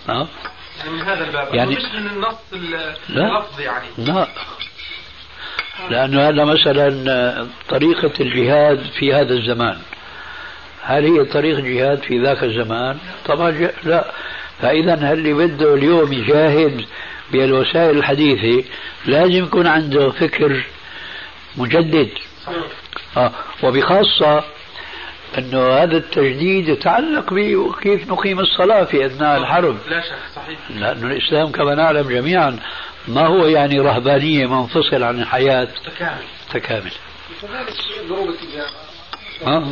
[0.09, 0.27] ها؟
[0.79, 1.55] يعني من هذا الباب.
[1.55, 3.27] يعني- مش من النص ال- لا.
[3.27, 3.85] اللفظ يعني.
[3.97, 4.27] لا.
[5.89, 9.77] لأنه هذا مثلا طريقة الجهاد في هذا الزمان.
[10.81, 14.11] هل هي طريقة جهاد في ذاك الزمان؟ طبعا ج- لا.
[14.61, 16.85] فإذا هل اللي بده اليوم يجاهد
[17.31, 18.69] بالوسائل الحديثة
[19.05, 20.63] لازم يكون عنده فكر
[21.57, 22.09] مجدد.
[23.17, 23.31] آه.
[23.63, 24.43] وبخاصة
[25.37, 30.59] أنه هذا التجديد يتعلق بكيف نقيم الصلاة في أثناء الحرب لا شك صحيح.
[30.69, 32.59] لأن الإسلام كما نعلم جميعا
[33.07, 35.67] ما هو يعني رهبانية منفصل عن الحياة.
[35.85, 36.23] تكامل
[36.53, 36.91] تكامل
[37.43, 37.73] وكذلك
[38.09, 38.69] ضروب التجاره
[39.47, 39.71] آه.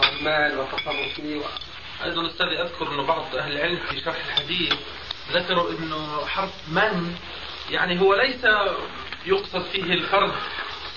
[0.00, 1.42] والمال والتصرف فيه و-
[2.04, 4.74] أيضا أستاذي أذكر انه بعض أهل العلم في شرح الحديث
[5.32, 7.14] ذكروا أنه حرف من
[7.70, 8.44] يعني هو ليس
[9.26, 10.32] يقصد فيه الفرد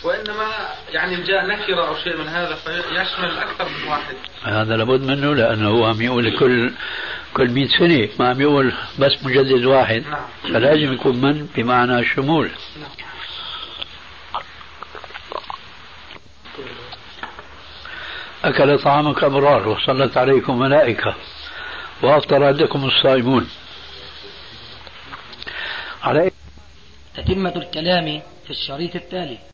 [0.03, 0.47] وإنما
[0.89, 4.15] يعني جاء نكرة أو شيء من هذا فيشمل أكثر من واحد.
[4.43, 6.73] هذا لابد منه لأنه هو عم يقول كل
[7.33, 10.03] كل 100 سنة ما عم يقول بس مجدد واحد.
[10.09, 10.25] نعم.
[10.43, 12.49] فلازم يكون من بمعنى الشمول
[18.43, 21.15] أكل طعامك أبرار وصلت عليكم ملائكة
[22.01, 23.49] وأفطر عندكم الصائمون.
[26.03, 26.31] على
[27.15, 29.37] تتمة الكلام في الشريط التالي.